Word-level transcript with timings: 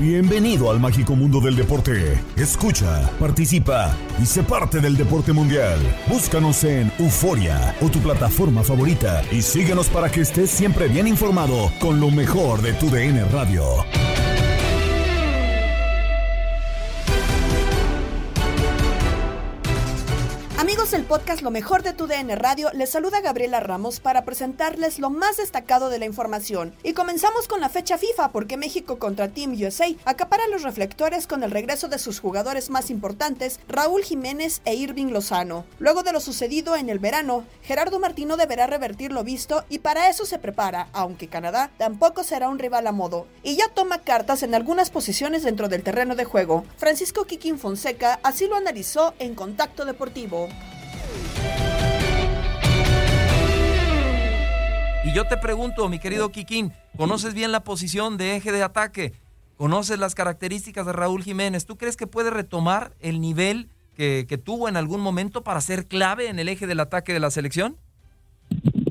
Bienvenido 0.00 0.70
al 0.70 0.80
mágico 0.80 1.16
mundo 1.16 1.40
del 1.40 1.56
deporte. 1.56 2.20
Escucha, 2.36 3.10
participa 3.18 3.96
y 4.22 4.26
sé 4.26 4.42
parte 4.42 4.80
del 4.80 4.96
deporte 4.96 5.32
mundial. 5.32 5.78
Búscanos 6.08 6.62
en 6.64 6.92
Euforia 6.98 7.74
o 7.80 7.88
tu 7.88 8.00
plataforma 8.00 8.62
favorita 8.62 9.22
y 9.32 9.40
síguenos 9.40 9.88
para 9.88 10.10
que 10.10 10.20
estés 10.20 10.50
siempre 10.50 10.88
bien 10.88 11.06
informado 11.06 11.72
con 11.80 12.00
lo 12.00 12.10
mejor 12.10 12.60
de 12.60 12.74
tu 12.74 12.90
DN 12.90 13.24
Radio. 13.26 13.64
Amigos 20.84 21.00
del 21.00 21.08
podcast 21.08 21.40
Lo 21.40 21.50
mejor 21.50 21.82
de 21.82 21.94
tu 21.94 22.06
DN 22.06 22.36
Radio, 22.36 22.70
les 22.74 22.90
saluda 22.90 23.22
Gabriela 23.22 23.58
Ramos 23.58 24.00
para 24.00 24.26
presentarles 24.26 24.98
lo 24.98 25.08
más 25.08 25.38
destacado 25.38 25.88
de 25.88 25.98
la 25.98 26.04
información. 26.04 26.74
Y 26.82 26.92
comenzamos 26.92 27.48
con 27.48 27.62
la 27.62 27.70
fecha 27.70 27.96
FIFA 27.96 28.32
porque 28.32 28.58
México 28.58 28.98
contra 28.98 29.28
Team 29.28 29.52
USA 29.52 29.86
acapara 30.04 30.46
los 30.48 30.62
reflectores 30.62 31.26
con 31.26 31.42
el 31.42 31.52
regreso 31.52 31.88
de 31.88 31.98
sus 31.98 32.20
jugadores 32.20 32.68
más 32.68 32.90
importantes, 32.90 33.60
Raúl 33.66 34.02
Jiménez 34.02 34.60
e 34.66 34.74
Irving 34.74 35.06
Lozano. 35.06 35.64
Luego 35.78 36.02
de 36.02 36.12
lo 36.12 36.20
sucedido 36.20 36.76
en 36.76 36.90
el 36.90 36.98
verano, 36.98 37.44
Gerardo 37.62 37.98
Martino 37.98 38.36
deberá 38.36 38.66
revertir 38.66 39.10
lo 39.10 39.24
visto 39.24 39.64
y 39.70 39.78
para 39.78 40.10
eso 40.10 40.26
se 40.26 40.38
prepara, 40.38 40.88
aunque 40.92 41.28
Canadá 41.28 41.70
tampoco 41.78 42.24
será 42.24 42.50
un 42.50 42.58
rival 42.58 42.86
a 42.86 42.92
modo. 42.92 43.26
Y 43.42 43.56
ya 43.56 43.68
toma 43.68 44.00
cartas 44.00 44.42
en 44.42 44.54
algunas 44.54 44.90
posiciones 44.90 45.44
dentro 45.44 45.70
del 45.70 45.82
terreno 45.82 46.14
de 46.14 46.26
juego. 46.26 46.66
Francisco 46.76 47.24
Quiquín 47.24 47.58
Fonseca 47.58 48.20
así 48.22 48.48
lo 48.48 48.56
analizó 48.56 49.14
en 49.18 49.34
Contacto 49.34 49.86
Deportivo. 49.86 50.50
Y 55.04 55.12
yo 55.12 55.24
te 55.26 55.36
pregunto, 55.36 55.88
mi 55.90 55.98
querido 55.98 56.30
Kikín, 56.30 56.72
¿conoces 56.96 57.34
bien 57.34 57.52
la 57.52 57.62
posición 57.62 58.16
de 58.16 58.36
eje 58.36 58.52
de 58.52 58.62
ataque? 58.62 59.12
¿Conoces 59.58 59.98
las 59.98 60.14
características 60.14 60.86
de 60.86 60.94
Raúl 60.94 61.22
Jiménez? 61.22 61.66
¿Tú 61.66 61.76
crees 61.76 61.96
que 61.96 62.06
puede 62.06 62.30
retomar 62.30 62.92
el 63.00 63.20
nivel 63.20 63.68
que, 63.96 64.24
que 64.26 64.38
tuvo 64.38 64.66
en 64.66 64.76
algún 64.78 65.02
momento 65.02 65.42
para 65.42 65.60
ser 65.60 65.86
clave 65.86 66.28
en 66.28 66.38
el 66.38 66.48
eje 66.48 66.66
del 66.66 66.80
ataque 66.80 67.12
de 67.12 67.20
la 67.20 67.30
selección? 67.30 67.76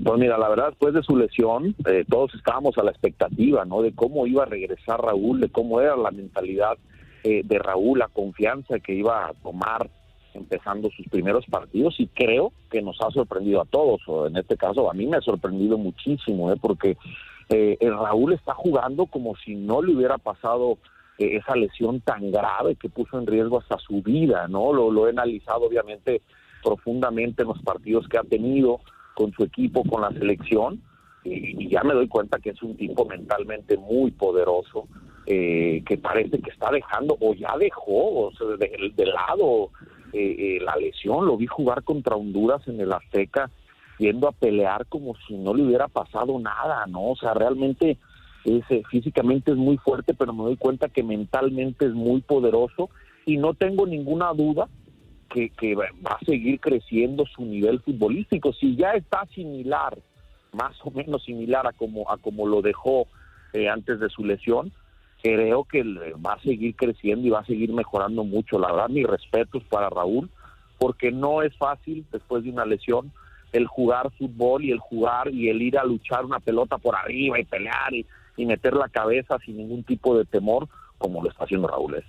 Pues 0.03 0.19
mira, 0.19 0.37
la 0.37 0.49
verdad, 0.49 0.67
después 0.69 0.93
de 0.93 1.01
su 1.01 1.17
lesión, 1.17 1.75
eh, 1.87 2.05
todos 2.07 2.33
estábamos 2.35 2.77
a 2.77 2.83
la 2.83 2.91
expectativa, 2.91 3.65
¿no? 3.65 3.81
De 3.81 3.93
cómo 3.93 4.27
iba 4.27 4.43
a 4.43 4.45
regresar 4.45 5.01
Raúl, 5.01 5.39
de 5.39 5.49
cómo 5.49 5.81
era 5.81 5.95
la 5.95 6.11
mentalidad 6.11 6.77
eh, 7.23 7.41
de 7.43 7.57
Raúl, 7.57 7.99
la 7.99 8.07
confianza 8.09 8.79
que 8.79 8.93
iba 8.93 9.27
a 9.27 9.33
tomar 9.33 9.89
empezando 10.35 10.89
sus 10.91 11.07
primeros 11.07 11.45
partidos 11.45 11.99
y 11.99 12.07
creo 12.07 12.51
que 12.69 12.81
nos 12.81 12.99
ha 13.01 13.11
sorprendido 13.11 13.61
a 13.61 13.65
todos, 13.65 14.01
o 14.07 14.27
en 14.27 14.37
este 14.37 14.57
caso 14.57 14.89
a 14.89 14.93
mí 14.93 15.05
me 15.05 15.17
ha 15.17 15.21
sorprendido 15.21 15.77
muchísimo, 15.77 16.51
¿eh? 16.51 16.57
porque 16.61 16.97
eh, 17.49 17.77
el 17.79 17.93
Raúl 17.93 18.33
está 18.33 18.53
jugando 18.53 19.05
como 19.05 19.35
si 19.35 19.55
no 19.55 19.81
le 19.81 19.95
hubiera 19.95 20.17
pasado 20.17 20.77
eh, 21.17 21.37
esa 21.37 21.55
lesión 21.55 22.01
tan 22.01 22.31
grave 22.31 22.75
que 22.75 22.89
puso 22.89 23.19
en 23.19 23.27
riesgo 23.27 23.59
hasta 23.59 23.77
su 23.77 24.01
vida, 24.01 24.47
¿no? 24.47 24.73
Lo, 24.73 24.91
lo 24.91 25.07
he 25.07 25.11
analizado 25.11 25.67
obviamente 25.67 26.21
profundamente 26.63 27.43
en 27.43 27.49
los 27.49 27.61
partidos 27.61 28.07
que 28.07 28.17
ha 28.17 28.23
tenido 28.23 28.79
con 29.13 29.31
su 29.33 29.43
equipo, 29.43 29.83
con 29.83 30.01
la 30.01 30.11
selección, 30.11 30.81
y, 31.23 31.69
ya 31.69 31.83
me 31.83 31.93
doy 31.93 32.07
cuenta 32.07 32.39
que 32.39 32.51
es 32.51 32.63
un 32.63 32.75
tipo 32.75 33.05
mentalmente 33.05 33.77
muy 33.77 34.11
poderoso, 34.11 34.87
eh, 35.25 35.83
que 35.85 35.97
parece 35.97 36.39
que 36.39 36.49
está 36.49 36.71
dejando, 36.71 37.17
o 37.19 37.33
ya 37.33 37.55
dejó, 37.57 38.27
o 38.27 38.31
sea, 38.33 38.47
de 38.57 39.05
lado 39.05 39.69
eh, 40.13 40.35
eh, 40.37 40.59
la 40.61 40.75
lesión, 40.75 41.25
lo 41.25 41.37
vi 41.37 41.47
jugar 41.47 41.83
contra 41.83 42.15
Honduras 42.15 42.67
en 42.67 42.79
el 42.79 42.93
Azteca, 42.93 43.49
yendo 43.97 44.27
a 44.27 44.31
pelear 44.31 44.85
como 44.87 45.15
si 45.27 45.35
no 45.35 45.53
le 45.53 45.63
hubiera 45.63 45.87
pasado 45.87 46.39
nada, 46.39 46.85
¿no? 46.87 47.11
O 47.11 47.15
sea, 47.15 47.33
realmente 47.33 47.97
es, 48.45 48.63
eh, 48.69 48.83
físicamente 48.89 49.51
es 49.51 49.57
muy 49.57 49.77
fuerte, 49.77 50.13
pero 50.13 50.33
me 50.33 50.43
doy 50.43 50.57
cuenta 50.57 50.89
que 50.89 51.03
mentalmente 51.03 51.85
es 51.85 51.93
muy 51.93 52.21
poderoso 52.21 52.89
y 53.25 53.37
no 53.37 53.53
tengo 53.53 53.85
ninguna 53.85 54.33
duda 54.33 54.67
que, 55.29 55.49
que 55.49 55.75
va 55.75 55.87
a 56.05 56.25
seguir 56.25 56.59
creciendo 56.59 57.25
su 57.25 57.43
nivel 57.45 57.79
futbolístico. 57.79 58.53
Si 58.53 58.75
ya 58.75 58.91
está 58.91 59.25
similar, 59.33 59.97
más 60.51 60.75
o 60.83 60.91
menos 60.91 61.23
similar 61.23 61.65
a 61.67 61.73
como, 61.73 62.09
a 62.09 62.17
como 62.17 62.47
lo 62.47 62.61
dejó 62.61 63.07
eh, 63.53 63.69
antes 63.69 63.99
de 63.99 64.09
su 64.09 64.23
lesión, 64.23 64.71
creo 65.23 65.63
que 65.63 65.83
le 65.83 66.13
va 66.13 66.33
a 66.33 66.41
seguir 66.41 66.75
creciendo 66.75 67.25
y 67.25 67.31
va 67.31 67.39
a 67.39 67.45
seguir 67.45 67.71
mejorando 67.71 68.23
mucho. 68.25 68.59
La 68.59 68.71
verdad, 68.71 68.89
mis 68.89 69.07
respetos 69.07 69.63
para 69.69 69.89
Raúl, 69.89 70.29
porque 70.77 71.11
no 71.11 71.41
es 71.41 71.55
fácil 71.55 72.05
después 72.11 72.43
de 72.43 72.49
una 72.49 72.65
lesión 72.65 73.11
el 73.53 73.67
jugar 73.67 74.11
fútbol 74.17 74.65
y 74.65 74.71
el 74.71 74.79
jugar 74.79 75.29
y 75.29 75.47
el 75.47 75.61
ir 75.61 75.77
a 75.77 75.85
luchar 75.85 76.25
una 76.25 76.39
pelota 76.39 76.77
por 76.77 76.95
arriba 76.95 77.39
y 77.39 77.45
pelear 77.45 77.93
y, 77.93 78.05
y 78.35 78.45
meter 78.45 78.73
la 78.73 78.89
cabeza 78.89 79.37
sin 79.45 79.57
ningún 79.57 79.83
tipo 79.83 80.17
de 80.17 80.25
temor 80.25 80.67
como 80.97 81.23
lo 81.23 81.29
está 81.29 81.45
haciendo 81.45 81.67
Raúl. 81.67 81.95
¿eh? 81.95 82.03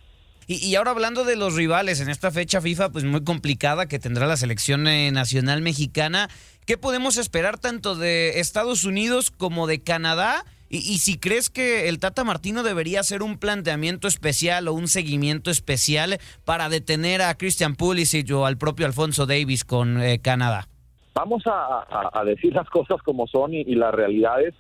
Y, 0.47 0.57
y 0.67 0.75
ahora 0.75 0.91
hablando 0.91 1.25
de 1.25 1.37
los 1.37 1.55
rivales 1.55 2.01
en 2.01 2.09
esta 2.09 2.31
fecha 2.31 2.61
FIFA, 2.61 2.91
pues 2.91 3.05
muy 3.05 3.23
complicada 3.23 3.87
que 3.87 3.99
tendrá 3.99 4.27
la 4.27 4.37
selección 4.37 4.89
eh, 4.89 5.13
nacional 5.13 5.63
mexicana, 5.63 6.29
¿qué 6.67 6.79
podemos 6.79 7.19
esperar 7.19 7.59
tanto 7.59 7.95
de 7.95 8.41
Estados 8.41 8.85
Unidos 8.85 9.31
como 9.31 9.67
de 9.67 9.81
Canadá? 9.81 10.45
Y, 10.75 10.79
y, 10.79 10.99
si 10.99 11.21
crees 11.21 11.51
que 11.51 11.89
el 11.89 12.01
Tata 12.01 12.25
Martino 12.25 12.65
debería 12.65 12.99
hacer 12.99 13.23
un 13.23 13.39
planteamiento 13.39 14.09
especial 14.09 14.67
o 14.67 14.75
un 14.75 14.89
seguimiento 14.89 15.53
especial 15.53 16.19
para 16.45 16.69
detener 16.69 17.23
a 17.23 17.33
Christian 17.37 17.77
Pulisic 17.77 18.29
o 18.33 18.45
al 18.45 18.59
propio 18.59 18.85
Alfonso 18.85 19.25
Davis 19.25 19.65
con 19.65 20.03
eh, 20.03 20.19
Canadá. 20.21 20.67
Vamos 21.15 21.47
a, 21.47 21.85
a, 21.89 22.11
a, 22.13 22.25
decir 22.25 22.53
las 22.55 22.69
cosas 22.71 23.01
como 23.03 23.29
son 23.29 23.55
y, 23.55 23.61
y 23.61 23.77
la 23.77 23.93
realidad 23.93 24.43
es 24.43 24.55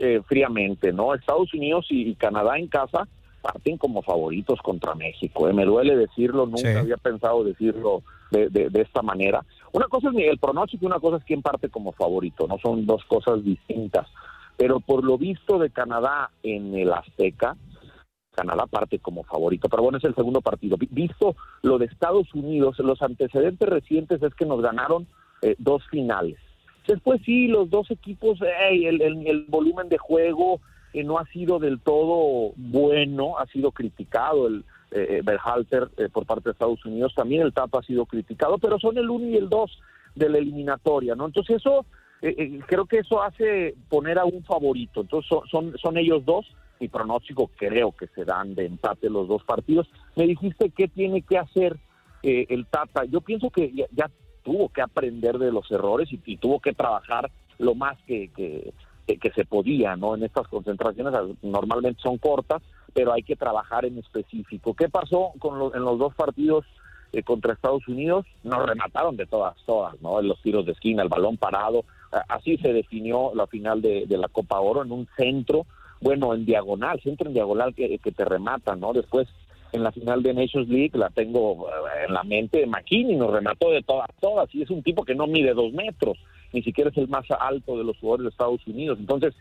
eh, 0.00 0.20
fríamente, 0.26 0.92
¿no? 0.92 1.14
Estados 1.14 1.54
Unidos 1.54 1.86
y, 1.90 2.16
Canadá 2.16 2.58
en 2.58 2.66
casa 2.66 3.06
parten 3.40 3.78
como 3.78 4.02
favoritos 4.02 4.60
contra 4.62 4.96
México. 4.96 5.48
¿eh? 5.48 5.52
Me 5.52 5.64
duele 5.64 5.94
decirlo, 5.94 6.46
nunca 6.46 6.80
había 6.80 6.96
pensado 6.96 7.44
decirlo 7.44 8.02
de, 8.32 8.48
de, 8.48 8.80
esta 8.80 9.02
manera. 9.02 9.44
Una 9.70 9.86
cosa 9.86 10.08
es 10.10 10.28
el 10.28 10.38
pronóstico 10.38 10.84
y 10.84 10.86
una 10.86 10.98
cosa 10.98 11.18
es 11.18 11.24
quién 11.24 11.40
parte 11.40 11.68
como 11.68 11.92
favorito, 11.92 12.48
no 12.48 12.58
son 12.58 12.84
dos 12.84 13.04
cosas 13.04 13.44
distintas. 13.44 14.08
Pero 14.56 14.80
por 14.80 15.04
lo 15.04 15.18
visto 15.18 15.58
de 15.58 15.70
Canadá 15.70 16.30
en 16.42 16.74
el 16.74 16.92
Azteca, 16.92 17.56
Canadá 18.32 18.66
parte 18.66 18.98
como 18.98 19.22
favorito. 19.24 19.68
Pero 19.68 19.82
bueno, 19.82 19.98
es 19.98 20.04
el 20.04 20.14
segundo 20.14 20.40
partido. 20.40 20.76
Visto 20.90 21.36
lo 21.62 21.78
de 21.78 21.86
Estados 21.86 22.32
Unidos, 22.34 22.78
los 22.78 23.02
antecedentes 23.02 23.68
recientes 23.68 24.22
es 24.22 24.34
que 24.34 24.46
nos 24.46 24.60
ganaron 24.60 25.06
eh, 25.42 25.54
dos 25.58 25.82
finales. 25.88 26.38
Después 26.86 27.20
sí, 27.24 27.46
los 27.46 27.70
dos 27.70 27.90
equipos, 27.90 28.38
el, 28.70 29.46
volumen 29.48 29.88
de 29.88 29.98
juego 29.98 30.60
eh, 30.92 31.04
no 31.04 31.18
ha 31.18 31.26
sido 31.26 31.58
del 31.58 31.80
todo 31.80 32.52
bueno, 32.56 33.38
ha 33.38 33.46
sido 33.46 33.70
criticado 33.70 34.48
el 34.48 34.64
eh, 34.90 35.18
eh 35.18 35.22
Berhalter 35.22 35.88
por 36.12 36.26
parte 36.26 36.44
de 36.44 36.52
Estados 36.52 36.84
Unidos, 36.84 37.14
también 37.14 37.42
el 37.42 37.52
TAP 37.52 37.76
ha 37.76 37.82
sido 37.82 38.04
criticado, 38.04 38.58
pero 38.58 38.80
son 38.80 38.98
el 38.98 39.08
uno 39.08 39.26
y 39.26 39.36
el 39.36 39.48
dos 39.48 39.80
de 40.14 40.28
la 40.28 40.38
eliminatoria, 40.38 41.14
¿no? 41.14 41.26
Entonces 41.26 41.56
eso, 41.56 41.86
creo 42.66 42.86
que 42.86 42.98
eso 42.98 43.22
hace 43.22 43.74
poner 43.88 44.18
a 44.18 44.24
un 44.24 44.44
favorito, 44.44 45.00
entonces 45.00 45.28
son, 45.50 45.76
son, 45.76 45.96
ellos 45.96 46.24
dos, 46.24 46.46
mi 46.78 46.88
pronóstico 46.88 47.50
creo 47.56 47.92
que 47.92 48.06
se 48.08 48.24
dan 48.24 48.54
de 48.54 48.66
empate 48.66 49.10
los 49.10 49.26
dos 49.26 49.42
partidos. 49.44 49.88
Me 50.16 50.26
dijiste 50.26 50.70
qué 50.70 50.88
tiene 50.88 51.22
que 51.22 51.38
hacer 51.38 51.76
el 52.22 52.66
Tata, 52.66 53.04
yo 53.04 53.20
pienso 53.20 53.50
que 53.50 53.72
ya 53.90 54.08
tuvo 54.42 54.68
que 54.68 54.82
aprender 54.82 55.38
de 55.38 55.52
los 55.52 55.70
errores 55.70 56.08
y, 56.12 56.36
tuvo 56.36 56.60
que 56.60 56.72
trabajar 56.72 57.30
lo 57.58 57.74
más 57.74 57.96
que, 58.06 58.30
que, 58.30 58.72
se 59.34 59.44
podía, 59.44 59.96
¿no? 59.96 60.14
En 60.14 60.24
estas 60.24 60.48
concentraciones 60.48 61.14
normalmente 61.42 62.00
son 62.02 62.18
cortas, 62.18 62.62
pero 62.92 63.12
hay 63.12 63.22
que 63.22 63.36
trabajar 63.36 63.84
en 63.84 63.98
específico. 63.98 64.74
¿Qué 64.74 64.88
pasó 64.88 65.32
con 65.38 65.74
en 65.74 65.84
los 65.84 65.98
dos 65.98 66.14
partidos 66.14 66.64
eh, 67.12 67.22
contra 67.22 67.52
Estados 67.52 67.86
Unidos? 67.88 68.26
Nos 68.42 68.66
remataron 68.66 69.16
de 69.16 69.26
todas, 69.26 69.56
todas, 69.64 70.00
¿no? 70.00 70.20
En 70.20 70.28
los 70.28 70.40
tiros 70.42 70.66
de 70.66 70.72
esquina, 70.72 71.02
el 71.02 71.08
balón 71.08 71.36
parado. 71.36 71.84
Así 72.28 72.56
se 72.58 72.72
definió 72.72 73.32
la 73.34 73.46
final 73.46 73.80
de, 73.80 74.06
la 74.08 74.28
Copa 74.28 74.60
Oro 74.60 74.82
en 74.82 74.92
un 74.92 75.08
centro, 75.16 75.66
bueno, 76.00 76.34
en 76.34 76.44
diagonal, 76.44 77.00
centro 77.02 77.28
en 77.28 77.34
diagonal 77.34 77.74
que, 77.74 77.98
te 77.98 78.24
remata, 78.24 78.76
¿no? 78.76 78.92
Después 78.92 79.28
en 79.72 79.82
la 79.82 79.92
final 79.92 80.22
de 80.22 80.34
Nations 80.34 80.68
League, 80.68 80.90
la 80.92 81.08
tengo 81.08 81.68
eh, 81.68 82.04
en 82.06 82.12
la 82.12 82.22
mente, 82.24 82.66
McKinney 82.66 83.16
nos 83.16 83.32
remató 83.32 83.70
de 83.70 83.82
todas, 83.82 84.08
todas, 84.20 84.54
y 84.54 84.62
es 84.62 84.70
un 84.70 84.82
tipo 84.82 85.04
que 85.04 85.14
no 85.14 85.26
mide 85.26 85.54
dos 85.54 85.72
metros, 85.72 86.18
ni 86.52 86.62
siquiera 86.62 86.90
es 86.90 86.96
el 86.98 87.08
más 87.08 87.24
alto 87.30 87.78
de 87.78 87.84
los 87.84 87.96
jugadores 87.98 88.24
de 88.24 88.30
Estados 88.30 88.66
Unidos. 88.66 88.98
Entonces, 89.00 89.34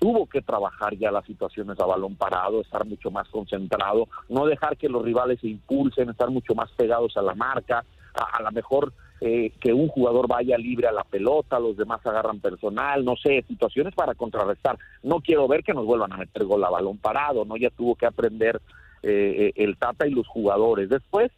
tuvo 0.00 0.26
que 0.26 0.40
trabajar 0.40 0.96
ya 0.96 1.12
las 1.12 1.26
situaciones 1.26 1.78
a 1.78 1.84
balón 1.84 2.16
parado, 2.16 2.62
estar 2.62 2.84
mucho 2.86 3.10
más 3.10 3.28
concentrado, 3.28 4.08
no 4.28 4.46
dejar 4.46 4.76
que 4.76 4.88
los 4.88 5.04
rivales 5.04 5.38
se 5.40 5.48
impulsen, 5.48 6.08
estar 6.08 6.30
mucho 6.30 6.54
más 6.54 6.70
pegados 6.72 7.16
a 7.16 7.22
la 7.22 7.34
marca, 7.34 7.84
a, 8.14 8.42
lo 8.42 8.50
mejor 8.50 8.92
eh, 9.20 9.52
que 9.60 9.72
un 9.72 9.88
jugador 9.88 10.28
vaya 10.28 10.56
libre 10.56 10.86
a 10.86 10.92
la 10.92 11.04
pelota, 11.04 11.60
los 11.60 11.76
demás 11.76 12.04
agarran 12.06 12.40
personal, 12.40 13.04
no 13.04 13.16
sé, 13.16 13.44
situaciones 13.46 13.94
para 13.94 14.14
contrarrestar. 14.14 14.78
No 15.02 15.20
quiero 15.20 15.46
ver 15.46 15.62
que 15.62 15.74
nos 15.74 15.84
vuelvan 15.84 16.12
a 16.12 16.16
meter 16.16 16.44
gol 16.44 16.64
a 16.64 16.70
balón 16.70 16.98
parado, 16.98 17.44
¿no? 17.44 17.56
Ya 17.56 17.70
tuvo 17.70 17.96
que 17.96 18.06
aprender 18.06 18.60
eh, 19.02 19.52
el 19.56 19.76
Tata 19.76 20.06
y 20.06 20.10
los 20.10 20.26
jugadores. 20.26 20.88
Después, 20.88 21.30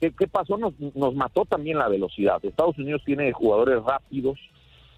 ¿qué, 0.00 0.10
pasó? 0.30 0.56
Nos, 0.56 0.72
nos 0.94 1.14
mató 1.14 1.44
también 1.44 1.78
la 1.78 1.88
velocidad. 1.88 2.42
Estados 2.42 2.78
Unidos 2.78 3.02
tiene 3.04 3.32
jugadores 3.32 3.82
rápidos, 3.82 4.38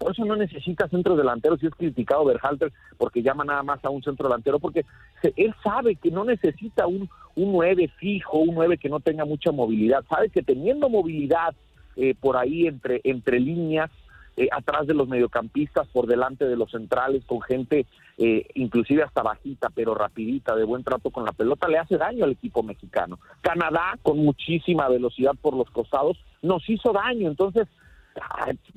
por 0.01 0.13
eso 0.13 0.25
no 0.25 0.35
necesita 0.35 0.87
centro 0.87 1.15
delantero, 1.15 1.57
si 1.57 1.67
es 1.67 1.75
criticado 1.75 2.25
Berhalter 2.25 2.71
porque 2.97 3.21
llama 3.21 3.43
nada 3.43 3.61
más 3.61 3.85
a 3.85 3.91
un 3.91 4.01
centro 4.01 4.27
delantero, 4.27 4.57
porque 4.57 4.83
él 5.35 5.53
sabe 5.63 5.95
que 5.95 6.09
no 6.09 6.25
necesita 6.25 6.87
un, 6.87 7.07
un 7.35 7.51
9 7.51 7.87
fijo, 7.99 8.39
un 8.39 8.55
9 8.55 8.79
que 8.79 8.89
no 8.89 8.99
tenga 8.99 9.25
mucha 9.25 9.51
movilidad, 9.51 10.03
sabe 10.09 10.29
que 10.29 10.41
teniendo 10.41 10.89
movilidad 10.89 11.53
eh, 11.95 12.15
por 12.19 12.37
ahí 12.37 12.67
entre, 12.67 13.01
entre 13.03 13.39
líneas, 13.39 13.89
eh, 14.37 14.47
atrás 14.51 14.87
de 14.87 14.93
los 14.93 15.07
mediocampistas, 15.07 15.87
por 15.87 16.07
delante 16.07 16.45
de 16.45 16.55
los 16.55 16.71
centrales, 16.71 17.23
con 17.25 17.41
gente 17.41 17.85
eh, 18.17 18.45
inclusive 18.55 19.03
hasta 19.03 19.23
bajita, 19.23 19.69
pero 19.73 19.93
rapidita, 19.93 20.55
de 20.55 20.63
buen 20.63 20.83
trato 20.83 21.09
con 21.09 21.25
la 21.25 21.31
pelota, 21.31 21.67
le 21.67 21.79
hace 21.79 21.97
daño 21.97 22.23
al 22.23 22.31
equipo 22.31 22.63
mexicano. 22.63 23.19
Canadá, 23.41 23.97
con 24.01 24.19
muchísima 24.19 24.87
velocidad 24.87 25.33
por 25.41 25.55
los 25.55 25.69
costados, 25.71 26.17
nos 26.41 26.67
hizo 26.69 26.93
daño, 26.93 27.27
entonces 27.29 27.67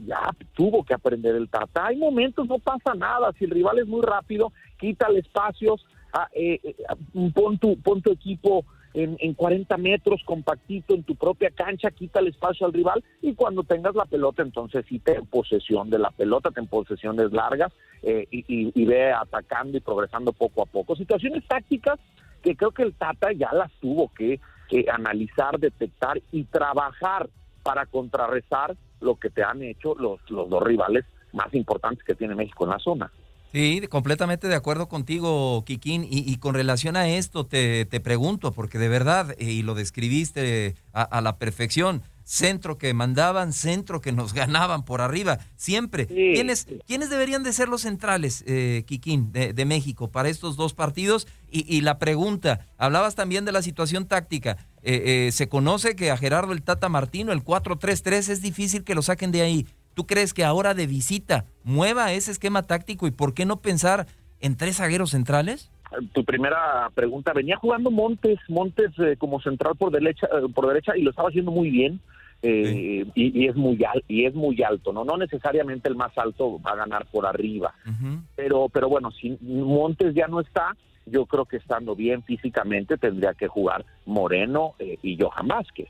ya 0.07 0.31
tuvo 0.55 0.85
que 0.85 0.95
aprender 0.95 1.35
el 1.35 1.49
Tata. 1.49 1.87
Hay 1.87 1.97
momentos, 1.97 2.47
no 2.49 2.59
pasa 2.59 2.95
nada, 2.95 3.33
si 3.39 3.45
el 3.45 3.51
rival 3.51 3.79
es 3.79 3.87
muy 3.87 4.03
rápido, 4.03 4.53
quítale 4.79 5.21
espacios, 5.21 5.85
ah, 6.13 6.29
eh, 6.33 6.61
eh, 6.63 6.77
pon, 7.35 7.59
tu, 7.59 7.79
pon 7.81 8.01
tu 8.03 8.13
equipo 8.13 8.65
en, 8.95 9.17
en 9.21 9.35
40 9.35 9.77
metros 9.77 10.23
compactito 10.25 10.95
en 10.95 11.03
tu 11.03 11.17
propia 11.17 11.51
cancha, 11.51 11.91
quita 11.91 12.21
el 12.21 12.29
espacio 12.29 12.67
al 12.67 12.73
rival 12.73 13.05
y 13.21 13.35
cuando 13.35 13.65
tengas 13.65 13.95
la 13.95 14.07
pelota 14.07 14.43
entonces 14.43 14.87
sí 14.89 15.01
ten 15.01 15.27
posesión 15.27 15.91
de 15.91 15.99
la 15.99 16.11
pelota, 16.11 16.53
ten 16.53 16.69
posesiones 16.69 17.33
largas 17.33 17.73
eh, 18.03 18.27
y, 18.31 18.85
ve 18.85 19.13
atacando 19.13 19.77
y 19.77 19.81
progresando 19.81 20.33
poco 20.33 20.63
a 20.63 20.67
poco. 20.67 20.95
Situaciones 20.95 21.47
tácticas 21.47 21.99
que 22.43 22.55
creo 22.55 22.71
que 22.71 22.83
el 22.83 22.95
Tata 22.95 23.33
ya 23.33 23.53
las 23.53 23.73
tuvo 23.81 24.11
que, 24.15 24.41
analizar, 24.93 25.59
detectar 25.59 26.21
y 26.33 26.45
trabajar 26.45 27.29
para 27.63 27.87
contrarrestar 27.87 28.77
lo 29.01 29.15
que 29.17 29.31
te 29.31 29.45
han 29.45 29.63
hecho 29.63 29.95
los, 29.95 30.19
los 30.29 30.49
dos 30.49 30.63
rivales 30.63 31.05
más 31.33 31.55
importantes 31.55 32.05
que 32.05 32.15
tiene 32.15 32.35
México 32.35 32.65
en 32.65 32.71
la 32.71 32.79
zona. 32.79 33.13
Sí, 33.55 33.87
completamente 33.89 34.49
de 34.49 34.57
acuerdo 34.57 34.89
contigo, 34.89 35.65
Kikín. 35.65 36.05
Y, 36.11 36.37
con 36.39 36.57
relación 36.57 36.97
a 36.97 37.09
esto 37.09 37.47
te, 37.47 37.87
pregunto, 38.03 38.51
porque 38.51 38.79
de 38.79 38.89
verdad, 38.89 39.37
eh, 39.39 39.45
y 39.45 39.63
lo 39.63 39.77
describiste 39.77 40.75
a, 40.93 41.21
la 41.21 41.39
perfección, 41.39 42.03
centro 42.25 42.79
que 42.79 42.93
mandaban, 42.95 43.53
centro 43.53 44.01
que 44.01 44.11
nos 44.11 44.33
ganaban 44.35 44.85
por 44.85 45.01
arriba, 45.01 45.39
siempre. 45.55 46.09
¿Quiénes, 46.09 46.67
¿Quiénes, 46.85 47.11
deberían 47.11 47.45
de 47.45 47.53
ser 47.53 47.69
los 47.69 47.83
centrales, 47.83 48.43
eh, 48.49 48.83
Kikín, 48.89 49.31
de, 49.31 49.65
México 49.65 50.11
para 50.11 50.31
estos 50.31 50.57
dos 50.57 50.75
partidos? 50.75 51.29
Y, 51.49 51.83
la 51.83 52.01
pregunta, 52.01 52.67
hablabas 52.77 53.15
también 53.15 53.45
de 53.45 53.53
la 53.53 53.63
situación 53.63 54.07
táctica. 54.07 54.57
Eh, 54.83 55.29
eh, 55.29 55.33
se 55.33 55.49
conoce 55.49 55.95
que 55.95 56.11
a 56.11 56.17
Gerardo 56.17 56.53
el 56.53 56.63
Tata 56.63 56.89
Martino, 56.89 57.31
el 57.31 57.45
4-3-3, 57.45 58.31
es 58.31 58.43
difícil 58.43 58.83
que 58.83 58.97
lo 58.97 59.03
saquen 59.03 59.31
de 59.31 59.43
ahí. 59.43 59.67
¿Tú 59.95 60.07
crees 60.07 60.35
que 60.35 60.45
ahora 60.45 60.75
de 60.75 60.87
visita 60.87 61.47
mueva 61.63 62.13
ese 62.13 62.33
esquema 62.33 62.65
táctico 62.65 63.07
y 63.07 63.13
por 63.13 63.33
qué 63.33 63.47
no 63.47 63.61
pensar 63.61 64.07
en 64.41 64.57
tres 64.57 64.77
zagueros 64.77 65.11
centrales? 65.11 65.71
Tu 66.13 66.25
primera 66.25 66.91
pregunta, 66.95 67.33
venía 67.33 67.57
jugando 67.57 67.91
Montes, 67.91 68.39
Montes 68.49 68.91
eh, 68.99 69.17
como 69.17 69.41
central 69.41 69.77
por 69.77 69.93
derecha, 69.93 70.27
eh, 70.27 70.49
por 70.53 70.67
derecha 70.67 70.97
y 70.97 71.03
lo 71.03 71.11
estaba 71.11 71.29
haciendo 71.29 71.51
muy 71.51 71.71
bien. 71.71 72.01
Eh, 72.47 73.07
y, 73.15 73.47
es 73.47 73.57
muy 73.57 73.79
y 74.07 74.27
es 74.27 74.35
muy 74.35 74.63
alto, 74.63 74.93
no 74.93 75.03
no 75.03 75.17
necesariamente 75.17 75.89
el 75.89 75.97
más 75.97 76.13
alto 76.19 76.61
va 76.61 76.73
a 76.73 76.77
ganar 76.77 77.07
por 77.07 77.25
arriba, 77.25 77.73
pero 78.37 78.69
pero 78.69 78.91
bueno 78.91 79.11
si 79.13 79.39
Montes 79.41 80.15
ya 80.15 80.27
no 80.27 80.41
está, 80.41 80.77
yo 81.07 81.25
creo 81.25 81.47
que 81.47 81.57
estando 81.57 81.97
bien 81.97 82.23
físicamente 82.23 82.99
tendría 82.99 83.33
que 83.33 83.49
jugar 83.49 83.87
Moreno 84.05 84.75
y 84.79 85.17
Johan 85.19 85.49
Vázquez. 85.49 85.89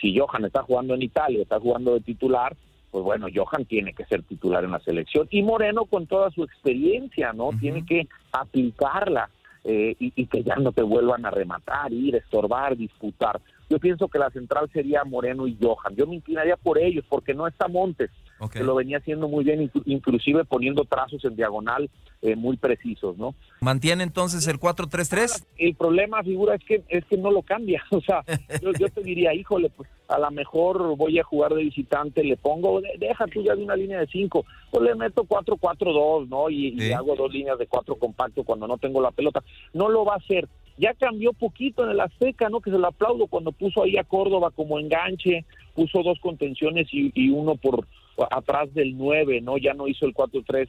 si 0.00 0.18
Johan 0.18 0.46
está 0.46 0.62
jugando 0.62 0.94
en 0.94 1.02
Italia, 1.02 1.42
está 1.42 1.60
jugando 1.60 1.92
de 1.92 2.00
titular, 2.00 2.56
pues 2.90 3.04
bueno, 3.04 3.26
Johan 3.34 3.64
tiene 3.64 3.92
que 3.92 4.04
ser 4.06 4.22
titular 4.22 4.64
en 4.64 4.72
la 4.72 4.80
selección 4.80 5.26
y 5.30 5.42
Moreno 5.42 5.84
con 5.84 6.06
toda 6.06 6.30
su 6.30 6.42
experiencia, 6.44 7.32
¿no? 7.32 7.50
Tiene 7.60 7.84
que 7.84 8.08
aplicarla 8.32 9.28
eh, 9.64 9.94
y, 9.98 10.12
y, 10.16 10.26
que 10.26 10.42
ya 10.42 10.56
no 10.56 10.72
te 10.72 10.82
vuelvan 10.82 11.26
a 11.26 11.30
rematar, 11.30 11.92
ir, 11.92 12.16
estorbar, 12.16 12.76
disputar. 12.76 13.40
Yo 13.68 13.78
pienso 13.78 14.08
que 14.08 14.18
la 14.18 14.30
central 14.30 14.70
sería 14.72 15.04
Moreno 15.04 15.46
y 15.46 15.58
Johan. 15.60 15.94
Yo 15.94 16.06
me 16.06 16.14
inclinaría 16.14 16.56
por 16.56 16.78
ellos 16.78 17.04
porque 17.08 17.34
no 17.34 17.46
está 17.46 17.68
Montes 17.68 18.10
que 18.52 18.62
lo 18.62 18.76
venía 18.76 18.98
haciendo 18.98 19.26
muy 19.26 19.44
bien, 19.44 19.70
inclusive 19.86 20.44
poniendo 20.44 20.84
trazos 20.84 21.24
en 21.24 21.34
diagonal 21.34 21.90
eh, 22.22 22.36
muy 22.36 22.56
precisos, 22.56 23.16
¿no? 23.16 23.34
¿Mantiene 23.60 24.04
entonces 24.04 24.46
el 24.46 24.58
4-3-3? 24.58 25.44
El 25.56 25.74
problema, 25.74 26.22
figura, 26.22 26.54
es 26.54 26.64
que 26.64 26.82
es 26.88 27.04
que 27.06 27.16
no 27.16 27.30
lo 27.30 27.42
cambia. 27.42 27.82
O 27.98 28.00
sea, 28.00 28.24
yo, 28.62 28.88
te 28.88 29.02
diría, 29.02 29.34
híjole, 29.34 29.70
pues 29.70 29.88
a 30.08 30.18
lo 30.18 30.30
mejor 30.30 30.96
voy 30.96 31.18
a 31.18 31.24
jugar 31.24 31.52
de 31.52 31.64
visitante, 31.64 32.22
le 32.22 32.36
pongo, 32.36 32.80
deja 32.98 33.26
tú 33.26 33.42
ya 33.42 33.56
de 33.56 33.64
una 33.64 33.74
línea 33.74 33.98
de 33.98 34.06
5, 34.06 34.44
pues 34.70 34.84
le 34.84 34.94
meto 34.94 35.24
4-4-2, 35.24 36.28
¿no? 36.28 36.48
Y, 36.48 36.92
hago 36.92 37.16
dos 37.16 37.32
líneas 37.32 37.58
de 37.58 37.66
4 37.66 37.96
compacto 37.96 38.44
cuando 38.44 38.68
no 38.68 38.78
tengo 38.78 39.00
la 39.00 39.10
pelota. 39.10 39.42
No 39.72 39.88
lo 39.88 40.04
va 40.04 40.14
a 40.14 40.18
hacer. 40.18 40.48
Ya 40.76 40.94
cambió 40.94 41.32
poquito 41.32 41.84
en 41.84 41.90
el 41.90 42.00
Azteca, 42.00 42.48
¿no? 42.48 42.60
Que 42.60 42.70
se 42.70 42.78
lo 42.78 42.86
aplaudo 42.86 43.26
cuando 43.26 43.50
puso 43.50 43.82
ahí 43.82 43.96
a 43.96 44.04
Córdoba 44.04 44.52
como 44.52 44.78
enganche, 44.78 45.44
puso 45.74 46.02
dos 46.04 46.20
contenciones 46.20 46.88
y 46.92 47.30
uno 47.30 47.56
por 47.56 47.84
atrás 48.30 48.72
del 48.74 48.96
9, 48.96 49.40
¿no? 49.40 49.58
Ya 49.58 49.74
no 49.74 49.88
hizo 49.88 50.06
el 50.06 50.14
4-3, 50.14 50.68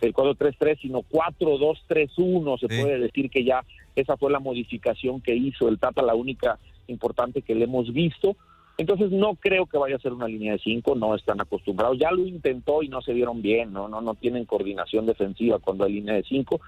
el 0.00 0.14
4-3-3, 0.14 0.80
sino 0.80 1.02
4-2-3-1, 1.02 2.60
se 2.60 2.68
puede 2.68 2.98
decir 2.98 3.30
que 3.30 3.44
ya 3.44 3.64
esa 3.94 4.16
fue 4.16 4.30
la 4.30 4.40
modificación 4.40 5.20
que 5.20 5.34
hizo 5.34 5.68
el 5.68 5.78
Tata, 5.78 6.02
la 6.02 6.14
única 6.14 6.58
importante 6.86 7.42
que 7.42 7.54
le 7.54 7.64
hemos 7.64 7.92
visto. 7.92 8.36
Entonces 8.78 9.10
no 9.10 9.36
creo 9.36 9.64
que 9.66 9.78
vaya 9.78 9.96
a 9.96 10.00
ser 10.00 10.12
una 10.12 10.28
línea 10.28 10.52
de 10.52 10.58
cinco, 10.58 10.94
no 10.94 11.14
están 11.14 11.40
acostumbrados. 11.40 11.98
Ya 11.98 12.10
lo 12.10 12.26
intentó 12.26 12.82
y 12.82 12.88
no 12.88 13.00
se 13.00 13.14
vieron 13.14 13.40
bien, 13.40 13.72
no, 13.72 13.88
no, 13.88 14.02
no 14.02 14.14
tienen 14.14 14.44
coordinación 14.44 15.06
defensiva 15.06 15.58
cuando 15.58 15.84
hay 15.84 15.94
línea 15.94 16.14
de 16.14 16.24
cinco. 16.24 16.60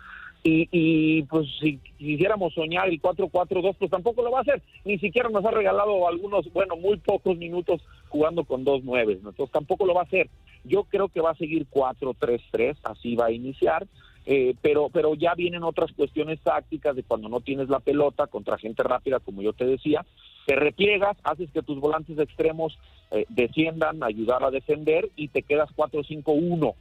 Y, 0.43 0.69
y 0.71 1.23
pues 1.25 1.49
si 1.61 1.79
quisiéramos 1.99 2.55
soñar 2.55 2.89
el 2.89 3.03
4-4-2, 3.03 3.77
pues 3.79 3.91
tampoco 3.91 4.23
lo 4.23 4.31
va 4.31 4.39
a 4.39 4.43
hacer. 4.43 4.63
Ni 4.85 4.99
siquiera 4.99 5.29
nos 5.29 5.45
ha 5.45 5.51
regalado 5.51 6.07
algunos, 6.09 6.51
bueno, 6.53 6.77
muy 6.77 6.97
pocos 6.99 7.37
minutos 7.37 7.83
jugando 8.09 8.45
con 8.45 8.65
dos 8.65 8.85
nueves, 8.85 9.23
¿no? 9.23 9.31
entonces 9.31 9.53
tampoco 9.53 9.85
lo 9.85 9.95
va 9.95 10.03
a 10.03 10.05
hacer. 10.05 10.29
Yo 10.65 10.85
creo 10.85 11.09
que 11.09 11.21
va 11.21 11.33
a 11.33 11.37
seguir 11.37 11.67
4-3-3, 11.69 12.77
así 12.85 13.17
va 13.17 13.27
a 13.27 13.33
iniciar. 13.33 13.87
Eh, 14.31 14.55
pero 14.61 14.91
pero 14.91 15.15
ya 15.15 15.33
vienen 15.35 15.63
otras 15.63 15.91
cuestiones 15.93 16.39
tácticas 16.41 16.95
de 16.95 17.03
cuando 17.03 17.31
no 17.31 17.41
tienes 17.41 17.71
la 17.71 17.81
pelota 17.81 18.27
contra 18.27 18.59
gente 18.59 18.83
rápida, 18.83 19.21
como 19.21 19.41
yo 19.41 19.55
te 19.55 19.65
decía, 19.65 20.05
te 20.45 20.55
repliegas, 20.55 21.17
haces 21.25 21.51
que 21.51 21.63
tus 21.63 21.81
volantes 21.81 22.19
extremos 22.19 22.79
eh, 23.11 23.25
desciendan, 23.31 24.03
ayudar 24.03 24.45
a 24.45 24.51
defender 24.51 25.09
y 25.17 25.29
te 25.29 25.43
quedas 25.43 25.71
4-5-1 25.75 26.75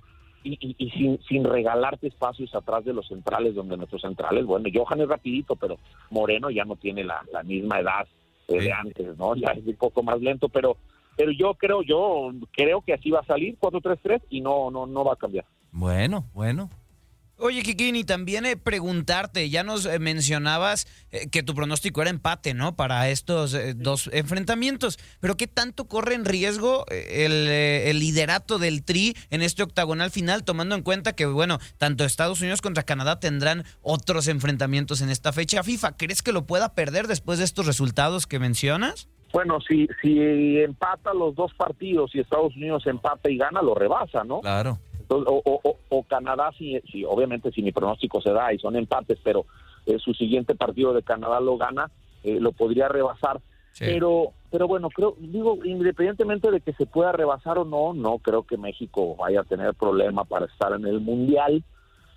y, 0.43 0.75
y, 0.77 0.89
sin, 0.91 1.19
sin 1.23 1.43
regalarte 1.43 2.07
espacios 2.07 2.53
atrás 2.55 2.85
de 2.85 2.93
los 2.93 3.07
centrales, 3.07 3.55
donde 3.55 3.77
nuestros 3.77 4.01
centrales, 4.01 4.45
bueno, 4.45 4.69
Johan 4.73 5.01
es 5.01 5.07
rapidito, 5.07 5.55
pero 5.55 5.77
Moreno 6.09 6.49
ya 6.49 6.65
no 6.65 6.75
tiene 6.75 7.03
la, 7.03 7.21
la 7.31 7.43
misma 7.43 7.79
edad 7.79 8.07
eh, 8.47 8.59
de 8.59 8.71
antes, 8.71 9.17
¿no? 9.17 9.35
Ya 9.35 9.49
es 9.49 9.65
un 9.65 9.75
poco 9.75 10.03
más 10.03 10.21
lento, 10.21 10.49
pero 10.49 10.77
pero 11.17 11.31
yo 11.31 11.55
creo, 11.55 11.81
yo 11.81 12.31
creo 12.51 12.81
que 12.81 12.93
así 12.93 13.09
va 13.09 13.21
a 13.21 13.25
salir 13.25 13.57
4-3-3 13.59 14.21
y 14.29 14.39
no, 14.39 14.69
no, 14.69 14.85
no 14.85 15.03
va 15.03 15.13
a 15.13 15.17
cambiar. 15.17 15.45
Bueno, 15.71 16.25
bueno, 16.33 16.69
Oye, 17.39 17.61
Kikini, 17.61 18.03
también 18.03 18.47
eh, 18.47 18.57
preguntarte, 18.57 19.47
ya 19.51 19.63
nos 19.63 19.85
eh, 19.85 19.99
mencionabas 19.99 20.87
eh, 21.11 21.29
que 21.29 21.43
tu 21.43 21.53
pronóstico 21.53 22.01
era 22.01 22.09
empate, 22.09 22.55
¿no? 22.55 22.75
Para 22.75 23.09
estos 23.09 23.55
dos 23.75 24.09
enfrentamientos, 24.11 24.97
pero 25.19 25.37
¿qué 25.37 25.45
tanto 25.45 25.87
corre 25.87 26.15
en 26.15 26.25
riesgo 26.25 26.85
el, 26.89 27.99
liderato 27.99 28.57
del 28.57 28.83
Tri 28.83 29.15
en 29.29 29.43
este 29.43 29.61
octagonal 29.61 30.09
final, 30.09 30.43
tomando 30.45 30.73
en 30.73 30.81
cuenta 30.81 31.13
que, 31.13 31.27
bueno, 31.27 31.59
tanto 31.77 32.05
Estados 32.05 32.41
Unidos 32.41 32.61
contra 32.61 32.81
Canadá 32.81 33.19
tendrán 33.19 33.65
otros 33.83 34.27
enfrentamientos 34.27 35.01
en 35.01 35.11
esta 35.11 35.31
fecha 35.31 35.61
FIFA? 35.61 35.95
¿Crees 35.95 36.23
que 36.23 36.31
lo 36.31 36.47
pueda 36.47 36.73
perder 36.73 37.05
después 37.05 37.37
de 37.37 37.45
estos 37.45 37.67
resultados 37.67 38.25
que 38.25 38.39
mencionas? 38.39 39.09
Bueno, 39.31 39.59
si, 39.61 39.87
si 40.01 40.57
empata 40.57 41.13
los 41.13 41.35
dos 41.35 41.53
partidos 41.53 42.15
y 42.15 42.19
Estados 42.19 42.55
Unidos 42.55 42.87
empata 42.87 43.29
y 43.29 43.37
gana, 43.37 43.61
lo 43.61 43.75
rebasa, 43.75 44.23
¿no? 44.23 44.39
Claro 44.41 44.79
o, 45.09 46.03
Canadá, 46.07 46.51
si, 46.57 46.79
si, 46.91 47.03
obviamente 47.05 47.51
si 47.51 47.61
mi 47.61 47.71
pronóstico 47.71 48.21
se 48.21 48.31
da 48.31 48.53
y 48.53 48.59
son 48.59 48.75
empates, 48.75 49.17
pero 49.23 49.45
eh, 49.85 49.97
su 49.99 50.13
siguiente 50.13 50.55
partido 50.55 50.93
de 50.93 51.03
Canadá 51.03 51.39
lo 51.39 51.57
gana, 51.57 51.89
eh, 52.23 52.39
lo 52.39 52.51
podría 52.51 52.87
rebasar. 52.87 53.41
Pero, 53.79 54.31
pero 54.49 54.67
bueno, 54.67 54.89
creo, 54.89 55.15
digo, 55.19 55.59
independientemente 55.63 56.49
de 56.49 56.61
que 56.61 56.73
se 56.73 56.87
pueda 56.87 57.11
rebasar 57.11 57.59
o 57.59 57.65
no, 57.65 57.93
no 57.93 58.17
creo 58.17 58.41
que 58.41 58.57
México 58.57 59.15
vaya 59.15 59.41
a 59.41 59.43
tener 59.43 59.75
problema 59.75 60.23
para 60.23 60.47
estar 60.47 60.73
en 60.73 60.85
el 60.85 60.99
Mundial. 60.99 61.63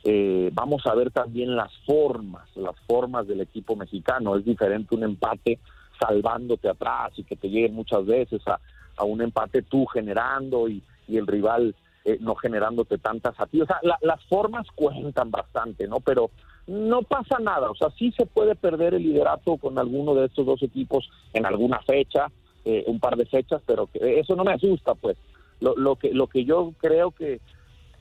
Eh, 0.04 0.48
vamos 0.54 0.86
a 0.86 0.94
ver 0.94 1.10
también 1.10 1.54
las 1.54 1.70
formas, 1.84 2.48
las 2.56 2.74
formas 2.86 3.28
del 3.28 3.42
equipo 3.42 3.76
mexicano. 3.76 4.36
Es 4.36 4.44
diferente 4.46 4.94
un 4.94 5.04
empate 5.04 5.58
salvándote 6.00 6.70
atrás 6.70 7.12
y 7.16 7.24
que 7.24 7.36
te 7.36 7.50
lleguen 7.50 7.74
muchas 7.74 8.06
veces 8.06 8.40
a, 8.48 8.58
a 8.96 9.04
un 9.04 9.20
empate 9.20 9.60
tú 9.60 9.84
generando 9.84 10.66
y, 10.66 10.82
y 11.08 11.18
el 11.18 11.26
rival 11.26 11.74
eh, 12.04 12.18
no 12.20 12.34
generándote 12.34 12.98
tantas 12.98 13.38
a 13.38 13.46
ti. 13.46 13.60
O 13.60 13.66
sea, 13.66 13.78
las 13.82 14.24
formas 14.24 14.66
cuentan 14.74 15.30
bastante, 15.30 15.86
¿no? 15.86 16.00
Pero 16.00 16.30
no 16.66 17.02
pasa 17.02 17.38
nada. 17.38 17.70
O 17.70 17.74
sea, 17.74 17.90
sí 17.98 18.12
se 18.16 18.26
puede 18.26 18.54
perder 18.54 18.94
el 18.94 19.02
liderato 19.02 19.56
con 19.56 19.78
alguno 19.78 20.14
de 20.14 20.26
estos 20.26 20.46
dos 20.46 20.62
equipos 20.62 21.10
en 21.32 21.44
alguna 21.44 21.80
fecha, 21.80 22.28
eh, 22.64 22.84
un 22.86 23.00
par 23.00 23.16
de 23.16 23.26
fechas, 23.26 23.60
pero 23.66 23.86
que 23.86 24.18
eso 24.18 24.34
no 24.34 24.44
me 24.44 24.52
asusta, 24.52 24.94
pues. 24.94 25.16
Lo, 25.60 25.76
lo, 25.76 25.96
que, 25.96 26.14
lo 26.14 26.26
que 26.26 26.44
yo 26.46 26.72
creo 26.78 27.10
que 27.10 27.40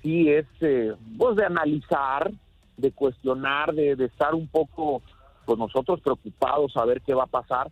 sí 0.01 0.29
es, 0.29 0.45
eh, 0.61 0.93
pues, 1.17 1.35
de 1.35 1.45
analizar, 1.45 2.31
de 2.77 2.91
cuestionar, 2.93 3.73
de, 3.73 3.97
de 3.97 4.05
estar 4.05 4.33
un 4.33 4.47
poco, 4.47 5.01
pues 5.45 5.59
nosotros 5.59 5.99
preocupados 5.99 6.77
a 6.77 6.85
ver 6.85 7.01
qué 7.01 7.13
va 7.13 7.23
a 7.23 7.27
pasar, 7.27 7.69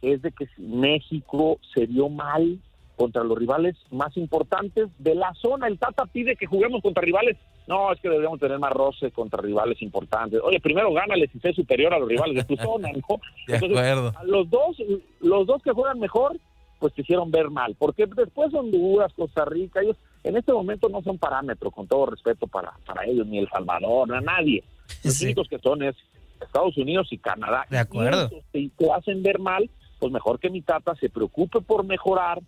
es 0.00 0.22
de 0.22 0.32
que 0.32 0.48
México 0.56 1.58
se 1.74 1.86
dio 1.86 2.08
mal 2.08 2.58
contra 2.96 3.22
los 3.22 3.38
rivales 3.38 3.76
más 3.90 4.16
importantes 4.16 4.88
de 4.98 5.14
la 5.14 5.32
zona. 5.34 5.68
El 5.68 5.78
Tata 5.78 6.06
pide 6.06 6.36
que 6.36 6.46
juguemos 6.46 6.82
contra 6.82 7.02
rivales. 7.02 7.36
No, 7.66 7.92
es 7.92 8.00
que 8.00 8.08
debemos 8.08 8.40
tener 8.40 8.58
más 8.58 8.72
roce 8.72 9.10
contra 9.10 9.42
rivales 9.42 9.80
importantes. 9.82 10.40
Oye, 10.42 10.60
primero 10.60 10.92
gánale 10.92 11.28
si 11.28 11.38
sé 11.40 11.52
superior 11.52 11.92
a 11.92 11.98
los 11.98 12.08
rivales 12.08 12.36
de 12.36 12.56
tu 12.56 12.56
zona, 12.62 12.90
¿no? 12.92 13.20
De 13.46 13.56
acuerdo. 13.56 14.12
A 14.16 14.24
los 14.24 14.48
dos, 14.48 14.76
los 15.20 15.46
dos 15.46 15.62
que 15.62 15.72
juegan 15.72 15.98
mejor, 15.98 16.38
pues 16.78 16.94
te 16.94 17.02
hicieron 17.02 17.30
ver 17.30 17.50
mal. 17.50 17.76
Porque 17.78 18.06
después 18.06 18.52
Honduras, 18.54 19.12
Costa 19.14 19.44
Rica, 19.44 19.80
ellos 19.80 19.96
en 20.24 20.36
este 20.36 20.52
momento 20.52 20.88
no 20.88 21.02
son 21.02 21.18
parámetros, 21.18 21.72
con 21.72 21.86
todo 21.86 22.06
respeto 22.06 22.46
para, 22.46 22.72
para 22.84 23.04
ellos, 23.04 23.26
ni 23.26 23.38
El 23.38 23.48
Salvador, 23.48 24.14
a 24.14 24.20
nadie. 24.20 24.64
Los 25.02 25.20
únicos 25.22 25.48
que 25.48 25.58
son 25.58 25.82
es 25.82 25.96
Estados 26.40 26.76
Unidos 26.76 27.08
y 27.10 27.18
Canadá. 27.18 27.66
De 27.70 27.78
acuerdo. 27.78 28.30
Y 28.52 28.68
te 28.70 28.92
hacen 28.92 29.22
ver 29.22 29.38
mal, 29.38 29.68
pues 29.98 30.12
mejor 30.12 30.38
que 30.38 30.50
mi 30.50 30.62
tata 30.62 30.94
se 30.96 31.08
preocupe 31.08 31.60
por 31.60 31.84
mejorar, 31.84 32.40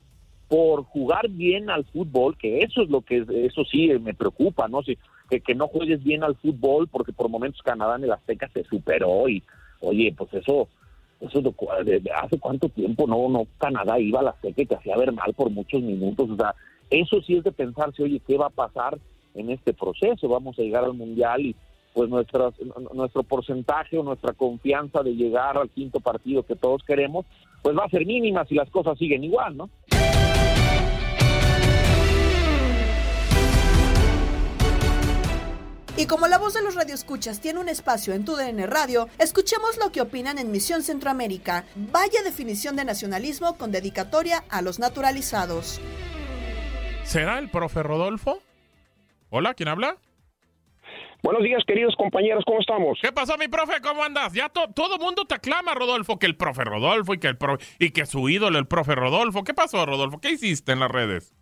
por 0.48 0.84
jugar 0.84 1.28
bien 1.28 1.68
al 1.68 1.84
fútbol, 1.84 2.36
que 2.38 2.60
eso 2.60 2.82
es 2.82 2.88
lo 2.88 3.02
que, 3.02 3.24
eso 3.44 3.64
sí 3.64 3.88
me 4.00 4.14
preocupa, 4.14 4.66
¿no? 4.66 4.82
Si, 4.82 4.96
que, 5.28 5.54
no 5.54 5.68
juegues 5.68 6.02
bien 6.02 6.24
al 6.24 6.36
fútbol, 6.36 6.88
porque 6.88 7.12
por 7.12 7.28
momentos 7.28 7.60
Canadá 7.62 7.96
en 7.96 8.04
el 8.04 8.12
Azteca 8.12 8.48
se 8.54 8.64
superó 8.64 9.28
y, 9.28 9.42
oye, 9.80 10.14
pues 10.16 10.32
eso, 10.32 10.68
eso 11.20 11.54
hace 12.16 12.38
cuánto 12.38 12.70
tiempo 12.70 13.06
no, 13.06 13.28
no, 13.28 13.46
Canadá 13.58 13.98
iba 13.98 14.20
al 14.20 14.28
Azteca 14.28 14.62
y 14.62 14.66
te 14.66 14.74
hacía 14.76 14.96
ver 14.96 15.12
mal 15.12 15.34
por 15.34 15.50
muchos 15.50 15.82
minutos, 15.82 16.30
o 16.30 16.36
sea, 16.36 16.54
eso 16.88 17.20
sí 17.20 17.36
es 17.36 17.44
de 17.44 17.52
pensarse, 17.52 18.02
oye, 18.02 18.22
¿qué 18.26 18.38
va 18.38 18.46
a 18.46 18.50
pasar 18.50 18.98
en 19.34 19.50
este 19.50 19.74
proceso? 19.74 20.28
Vamos 20.28 20.58
a 20.58 20.62
llegar 20.62 20.84
al 20.84 20.94
Mundial 20.94 21.44
y 21.44 21.56
pues 21.92 22.08
nuestras, 22.08 22.54
nuestro 22.94 23.22
porcentaje 23.22 23.98
o 23.98 24.02
nuestra 24.02 24.32
confianza 24.32 25.02
de 25.02 25.14
llegar 25.14 25.58
al 25.58 25.68
quinto 25.68 26.00
partido 26.00 26.44
que 26.44 26.56
todos 26.56 26.82
queremos, 26.84 27.26
pues 27.62 27.76
va 27.76 27.84
a 27.84 27.90
ser 27.90 28.06
mínima 28.06 28.44
si 28.46 28.54
las 28.54 28.70
cosas 28.70 28.96
siguen 28.96 29.24
igual, 29.24 29.56
¿no? 29.56 29.68
Y 35.98 36.06
como 36.06 36.28
la 36.28 36.38
voz 36.38 36.54
de 36.54 36.62
los 36.62 36.76
radioescuchas 36.76 37.40
tiene 37.40 37.58
un 37.58 37.68
espacio 37.68 38.14
en 38.14 38.24
tu 38.24 38.36
DN 38.36 38.68
Radio, 38.68 39.08
escuchemos 39.18 39.76
lo 39.78 39.90
que 39.90 40.00
opinan 40.00 40.38
en 40.38 40.52
Misión 40.52 40.84
Centroamérica. 40.84 41.64
Vaya 41.74 42.22
definición 42.22 42.76
de 42.76 42.84
nacionalismo 42.84 43.58
con 43.58 43.72
dedicatoria 43.72 44.44
a 44.48 44.62
los 44.62 44.78
naturalizados. 44.78 45.80
¿Será 47.02 47.40
el 47.40 47.50
profe 47.50 47.82
Rodolfo? 47.82 48.38
Hola, 49.30 49.54
¿quién 49.54 49.68
habla? 49.70 49.96
Buenos 51.24 51.42
días, 51.42 51.64
queridos 51.66 51.96
compañeros, 51.96 52.44
¿cómo 52.46 52.60
estamos? 52.60 52.96
¿Qué 53.02 53.10
pasó, 53.10 53.36
mi 53.36 53.48
profe? 53.48 53.80
¿Cómo 53.82 54.04
andas? 54.04 54.32
Ya 54.34 54.48
todo 54.50 54.98
mundo 54.98 55.24
te 55.24 55.34
aclama, 55.34 55.74
Rodolfo, 55.74 56.16
que 56.16 56.26
el 56.26 56.36
profe 56.36 56.62
Rodolfo 56.62 57.14
y 57.14 57.18
que 57.18 57.26
el 57.26 57.38
y 57.80 57.90
que 57.90 58.06
su 58.06 58.28
ídolo, 58.28 58.60
el 58.60 58.68
profe 58.68 58.94
Rodolfo. 58.94 59.42
¿Qué 59.42 59.52
pasó, 59.52 59.84
Rodolfo? 59.84 60.20
¿Qué 60.20 60.30
hiciste 60.30 60.70
en 60.70 60.78
las 60.78 60.92
redes? 60.92 61.34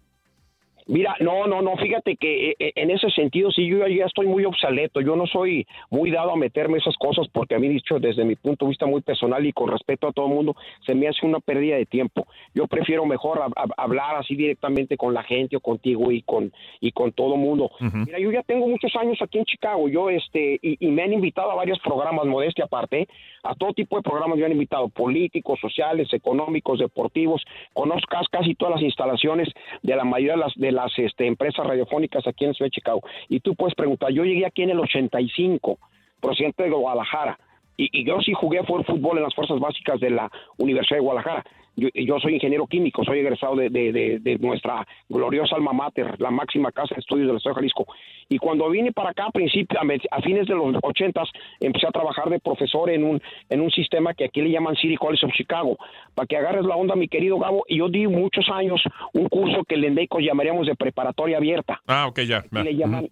Mira, 0.89 1.17
no, 1.19 1.49
no, 1.49 1.63
no, 1.63 1.77
fíjate 1.77 2.17
que 2.17 2.51
eh, 2.51 2.57
eh, 2.61 2.73
en 2.77 2.93
ese 2.93 3.11
sentido 3.11 3.51
sí 3.51 3.67
yo 3.67 3.85
ya 3.89 4.07
estoy 4.07 4.27
muy 4.27 4.45
obsoleto, 4.45 5.01
yo 5.01 5.17
no 5.17 5.27
soy 5.27 5.67
muy 5.91 6.13
dado 6.13 6.31
a 6.31 6.37
meterme 6.37 6.79
esas 6.79 6.97
cosas 6.97 7.27
porque 7.33 7.57
a 7.57 7.59
mí 7.59 7.69
dicho 7.69 7.99
desde 7.99 8.25
mi 8.25 8.37
punto 8.37 8.65
de 8.65 8.71
vista 8.71 8.87
muy 8.87 9.01
personal 9.01 9.45
y 9.45 9.53
con 9.53 9.69
respeto 9.69 10.07
a 10.07 10.13
todo 10.13 10.27
el 10.27 10.35
mundo 10.35 10.55
se 10.87 10.95
me 10.95 11.09
hace 11.09 11.27
una 11.27 11.41
pérdida 11.41 11.77
de 11.77 11.87
tiempo. 11.87 12.29
Yo 12.55 12.69
prefiero 12.69 13.05
mejor 13.05 13.41
hablar 13.77 14.17
así 14.17 14.37
directamente 14.37 14.97
con 14.97 15.13
la 15.13 15.25
gente 15.25 15.57
o 15.57 15.61
contigo 15.61 16.13
y 16.13 16.23
con 16.23 16.53
y 16.81 16.93
con 16.93 17.11
todo 17.11 17.35
el 17.35 17.41
mundo. 17.41 17.71
Mira, 17.81 18.21
yo 18.21 18.31
ya 18.31 18.43
tengo 18.43 18.69
muchos 18.69 18.95
años 18.95 19.19
aquí 19.21 19.39
en 19.39 19.45
Chicago, 19.45 19.89
yo 19.89 20.09
este 20.09 20.61
y, 20.63 20.87
me 20.87 21.03
han 21.03 21.13
invitado 21.13 21.51
a 21.51 21.57
varios 21.57 21.81
programas 21.81 22.27
modestia 22.27 22.65
aparte, 22.65 23.09
a 23.43 23.55
todo 23.57 23.73
tipo 23.73 23.97
de 23.97 24.03
programas 24.03 24.39
me 24.39 24.45
han 24.45 24.53
invitado, 24.53 24.89
políticos, 24.89 25.59
sociales, 25.61 26.09
económicos, 26.13 26.79
deportivos, 26.79 27.43
conozco 27.75 28.17
casi 28.31 28.55
todas 28.55 28.77
las 28.77 28.83
instalaciones 28.85 29.49
de 29.83 29.97
la 29.97 30.05
mayoría 30.05 30.35
de 30.35 30.39
las 30.39 30.55
de 30.55 30.76
las 30.77 30.93
este, 30.99 31.27
empresas 31.27 31.67
radiofónicas 31.67 32.27
aquí 32.27 32.45
en 32.45 32.55
Ciudad 32.55 32.67
de 32.67 32.75
Chicago. 32.75 33.01
Y 33.29 33.41
tú 33.41 33.55
puedes 33.57 33.75
preguntar, 33.75 34.13
yo 34.13 34.25
llegué 34.25 34.47
aquí 34.47 34.63
en 34.63 34.71
el 34.71 34.79
85, 34.79 35.79
procedente 36.21 36.63
de 36.63 36.71
Guadalajara, 36.71 37.39
y, 37.77 38.05
yo 38.05 38.21
sí 38.21 38.33
jugué 38.33 38.63
fútbol 38.63 39.19
en 39.19 39.25
las 39.25 39.35
fuerzas 39.35 39.59
básicas 39.59 40.01
de 40.01 40.11
la 40.11 40.31
Universidad 40.57 40.97
de 40.97 41.05
Guadalajara. 41.05 41.45
Yo, 41.77 42.19
soy 42.21 42.35
ingeniero 42.35 42.67
químico, 42.67 43.05
soy 43.05 43.19
egresado 43.19 43.55
de, 43.55 44.39
nuestra 44.41 44.87
gloriosa 45.11 45.57
alma 45.57 45.75
mater, 45.75 46.19
la 46.19 46.31
máxima 46.31 46.73
casa 46.73 46.95
de 46.95 47.01
estudios 47.01 47.29
del 47.29 47.37
Estado 47.37 47.55
de 47.55 47.61
Jalisco. 47.61 47.87
Y 48.31 48.39
cuando 48.39 48.71
vine 48.71 48.93
para 48.93 49.11
acá, 49.11 49.27
a, 49.27 49.31
principios, 49.31 49.79
a 50.11 50.23
fines 50.23 50.47
de 50.47 50.55
los 50.55 50.75
ochentas, 50.83 51.29
empecé 51.61 51.87
a 51.87 51.91
trabajar 51.91 52.31
de 52.31 52.41
profesor 52.41 52.89
en 52.89 53.05
un, 53.05 53.23
en 53.51 53.61
un 53.61 53.71
sistema 53.71 54.15
que 54.15 54.25
aquí 54.25 54.41
le 54.41 54.51
llaman 54.51 54.75
City 54.77 54.97
College 54.97 55.27
of 55.27 55.33
Chicago. 55.33 55.77
Para 56.15 56.27
que 56.27 56.39
agarres 56.39 56.65
la 56.65 56.77
onda, 56.77 56.97
mi 56.97 57.09
querido 57.09 57.39
Gabo, 57.39 57.65
y 57.69 57.79
yo 57.79 57.89
di 57.91 58.07
muchos 58.07 58.49
años 58.49 58.83
un 59.13 59.29
curso 59.29 59.63
que 59.65 59.75
en 59.75 59.95
México 59.95 60.19
llamaríamos 60.19 60.67
de 60.67 60.75
preparatoria 60.77 61.37
abierta. 61.37 61.83
Ah, 61.87 62.07
ok, 62.09 62.21
ya. 62.21 62.43
le 62.53 62.75
llaman, 62.75 63.09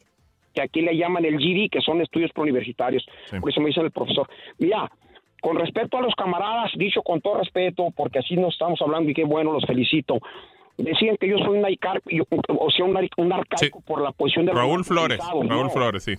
que 0.55 0.63
aquí 0.63 0.81
le 0.81 0.97
llaman 0.97 1.25
el 1.27 1.37
GD, 1.37 1.69
que 1.71 1.83
son 1.83 2.01
estudios 2.01 2.33
preuniversitarios. 2.33 3.05
Por 3.41 3.51
eso 3.51 3.61
me 3.61 3.69
dice 3.69 3.81
el 3.81 3.91
profesor, 3.91 4.27
mira, 4.59 4.91
con 5.45 5.57
respeto 5.59 5.99
a 5.99 6.01
los 6.01 6.15
camaradas, 6.15 6.73
dicho 6.75 7.03
con 7.03 7.21
todo 7.21 7.37
respeto, 7.37 7.89
porque 7.95 8.21
así 8.21 8.35
nos 8.35 8.55
estamos 8.55 8.81
hablando 8.81 9.11
y 9.11 9.15
qué 9.15 9.25
bueno, 9.25 9.53
los 9.53 9.67
felicito. 9.67 10.19
Decían 10.79 11.19
que 11.21 11.29
yo 11.29 11.37
soy 11.37 11.59
un, 11.59 11.67
yo- 12.11 12.25
o 12.59 12.71
sea, 12.71 12.85
un, 12.87 12.97
un 13.19 13.33
arcaico 13.33 13.83
por 13.83 14.01
la 14.01 14.13
posición 14.13 14.47
de 14.47 14.53
Raúl 14.53 14.85
Flores. 14.87 15.19
Raúl 15.19 15.47
no. 15.47 15.69
Flores, 15.69 16.03
sí. 16.03 16.15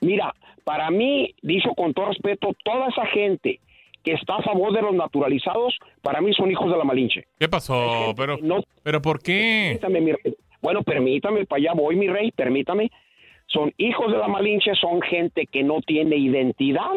Mira, 0.00 0.34
para 0.64 0.90
mí, 0.90 1.34
dicho 1.42 1.68
con 1.76 1.92
todo 1.92 2.06
respeto, 2.06 2.48
toda 2.64 2.88
esa 2.88 3.04
gente 3.08 3.60
que 4.02 4.12
está 4.14 4.36
a 4.36 4.42
favor 4.42 4.72
de 4.72 4.80
los 4.80 4.94
naturalizados, 4.94 5.76
para 6.00 6.22
mí 6.22 6.32
son 6.32 6.50
hijos 6.50 6.70
de 6.70 6.78
la 6.78 6.84
Malinche. 6.84 7.24
¿Qué 7.38 7.48
pasó? 7.48 8.14
Pero, 8.16 8.38
pero 8.82 9.02
¿por 9.02 9.20
qué? 9.22 9.78
Permítame, 9.80 10.00
mi 10.00 10.12
rey. 10.12 10.34
Bueno, 10.62 10.82
permítame, 10.82 11.44
para 11.44 11.58
allá 11.60 11.72
voy, 11.74 11.96
mi 11.96 12.08
rey, 12.08 12.30
permítame. 12.32 12.90
Son 13.48 13.70
hijos 13.76 14.10
de 14.10 14.16
la 14.18 14.28
Malinche, 14.28 14.74
son 14.80 15.02
gente 15.02 15.46
que 15.46 15.62
no 15.62 15.80
tiene 15.82 16.16
identidad, 16.16 16.94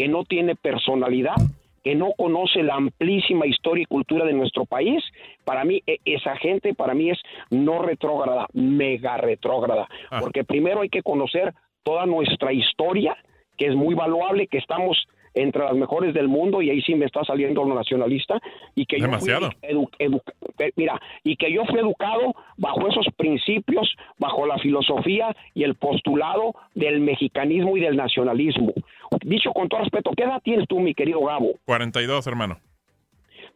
que 0.00 0.08
no 0.08 0.24
tiene 0.24 0.54
personalidad, 0.56 1.34
que 1.84 1.94
no 1.94 2.12
conoce 2.16 2.62
la 2.62 2.76
amplísima 2.76 3.46
historia 3.46 3.82
y 3.82 3.84
cultura 3.84 4.24
de 4.24 4.32
nuestro 4.32 4.64
país. 4.64 5.04
Para 5.44 5.62
mí, 5.62 5.82
e- 5.86 5.98
esa 6.06 6.36
gente, 6.36 6.72
para 6.72 6.94
mí 6.94 7.10
es 7.10 7.18
no 7.50 7.82
retrógrada, 7.82 8.46
mega 8.54 9.18
retrógrada. 9.18 9.90
Porque 10.18 10.42
primero 10.42 10.80
hay 10.80 10.88
que 10.88 11.02
conocer 11.02 11.52
toda 11.82 12.06
nuestra 12.06 12.50
historia, 12.50 13.14
que 13.58 13.66
es 13.66 13.74
muy 13.74 13.94
valuable, 13.94 14.46
que 14.46 14.56
estamos 14.56 15.06
entre 15.34 15.62
las 15.64 15.74
mejores 15.74 16.12
del 16.14 16.28
mundo 16.28 16.60
y 16.62 16.70
ahí 16.70 16.80
sí 16.82 16.94
me 16.94 17.06
está 17.06 17.22
saliendo 17.24 17.62
lo 17.64 17.74
nacionalista 17.74 18.40
y 18.74 18.86
que 18.86 18.96
yo 18.98 19.04
fui 19.04 19.10
Demasiado. 19.10 19.50
edu- 19.62 19.88
edu- 19.98 20.22
eh, 20.58 20.72
mira 20.76 21.00
y 21.24 21.36
que 21.36 21.52
yo 21.52 21.64
fui 21.66 21.78
educado 21.78 22.34
bajo 22.56 22.88
esos 22.88 23.06
principios 23.16 23.94
bajo 24.18 24.46
la 24.46 24.58
filosofía 24.58 25.34
y 25.54 25.62
el 25.64 25.74
postulado 25.76 26.54
del 26.74 27.00
mexicanismo 27.00 27.76
y 27.76 27.80
del 27.80 27.96
nacionalismo 27.96 28.72
dicho 29.24 29.52
con 29.52 29.68
todo 29.68 29.80
respeto 29.80 30.10
¿qué 30.16 30.24
edad 30.24 30.40
tienes 30.42 30.66
tú 30.68 30.80
mi 30.80 30.94
querido 30.94 31.20
Gabo? 31.24 31.52
42, 31.64 32.26
hermano. 32.26 32.58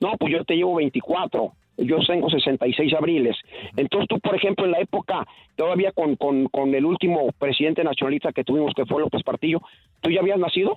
No, 0.01 0.13
pues 0.19 0.33
yo 0.33 0.45
te 0.45 0.55
llevo 0.57 0.75
24. 0.77 1.53
Yo 1.79 1.97
tengo 2.07 2.29
66 2.31 2.93
abriles. 2.95 3.37
Entonces 3.77 4.09
tú, 4.09 4.19
por 4.21 4.35
ejemplo, 4.37 4.65
en 4.65 4.73
la 4.73 4.79
época, 4.81 5.27
todavía 5.57 5.91
con, 5.93 6.15
con, 6.17 6.47
con 6.47 6.73
el 6.75 6.85
último 6.85 7.31
presidente 7.39 7.83
nacionalista 7.83 8.33
que 8.33 8.45
tuvimos, 8.45 8.73
que 8.75 8.87
fue 8.87 9.01
López 9.01 9.23
Partillo, 9.25 9.61
¿tú 10.01 10.11
ya 10.11 10.21
habías 10.21 10.39
nacido? 10.39 10.77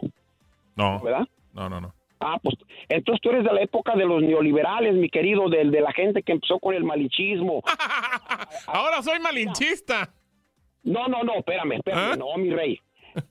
No. 0.77 1.00
¿Verdad? 1.01 1.27
No, 1.53 1.69
no, 1.69 1.81
no. 1.81 1.93
Ah, 2.19 2.39
pues 2.41 2.55
entonces 2.89 3.22
tú 3.22 3.29
eres 3.29 3.43
de 3.43 3.53
la 3.53 3.62
época 3.62 3.96
de 3.96 4.05
los 4.05 4.24
neoliberales, 4.24 4.96
mi 4.96 5.10
querido, 5.10 5.50
del 5.50 5.69
de 5.69 5.81
la 5.81 5.91
gente 5.91 6.24
que 6.24 6.31
empezó 6.31 6.57
con 6.60 6.74
el 6.74 6.84
malichismo. 6.84 7.62
Ahora 8.67 9.01
soy 9.03 9.19
malinchista. 9.19 10.10
No, 10.84 11.07
no, 11.07 11.24
no, 11.24 11.36
espérame, 11.36 11.74
espérame, 11.74 12.17
no, 12.17 12.36
mi 12.38 12.50
rey. 12.50 12.79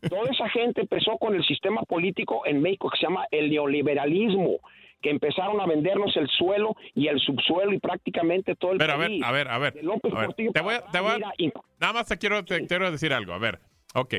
Toda 0.08 0.30
esa 0.30 0.48
gente 0.50 0.82
empezó 0.82 1.16
con 1.18 1.34
el 1.34 1.44
sistema 1.44 1.82
político 1.82 2.42
en 2.46 2.60
México 2.60 2.90
que 2.90 2.98
se 2.98 3.06
llama 3.06 3.26
el 3.30 3.50
neoliberalismo, 3.50 4.58
que 5.00 5.10
empezaron 5.10 5.60
a 5.60 5.66
vendernos 5.66 6.16
el 6.16 6.28
suelo 6.28 6.74
y 6.94 7.06
el 7.08 7.18
subsuelo 7.20 7.72
y 7.72 7.78
prácticamente 7.78 8.56
todo 8.56 8.72
el 8.72 8.78
Pero 8.78 8.92
a 8.94 8.96
ver, 8.96 9.08
país. 9.08 9.22
a 9.24 9.32
ver, 9.32 9.48
a 9.48 9.58
ver. 9.58 9.74
De 9.74 9.80
a 9.80 10.20
ver, 10.20 10.34
Te 10.52 10.60
voy 10.60 10.74
a, 10.74 10.80
para 10.80 10.92
te 10.92 11.00
voy 11.00 11.10
a- 11.12 11.14
acá, 11.16 11.32
mira, 11.38 11.52
nada 11.80 11.92
más 11.92 12.06
te 12.08 12.18
quiero, 12.18 12.44
te 12.44 12.66
quiero 12.66 12.90
decir 12.90 13.12
algo. 13.12 13.32
A 13.32 13.38
ver, 13.38 13.60
ok. 14.00 14.14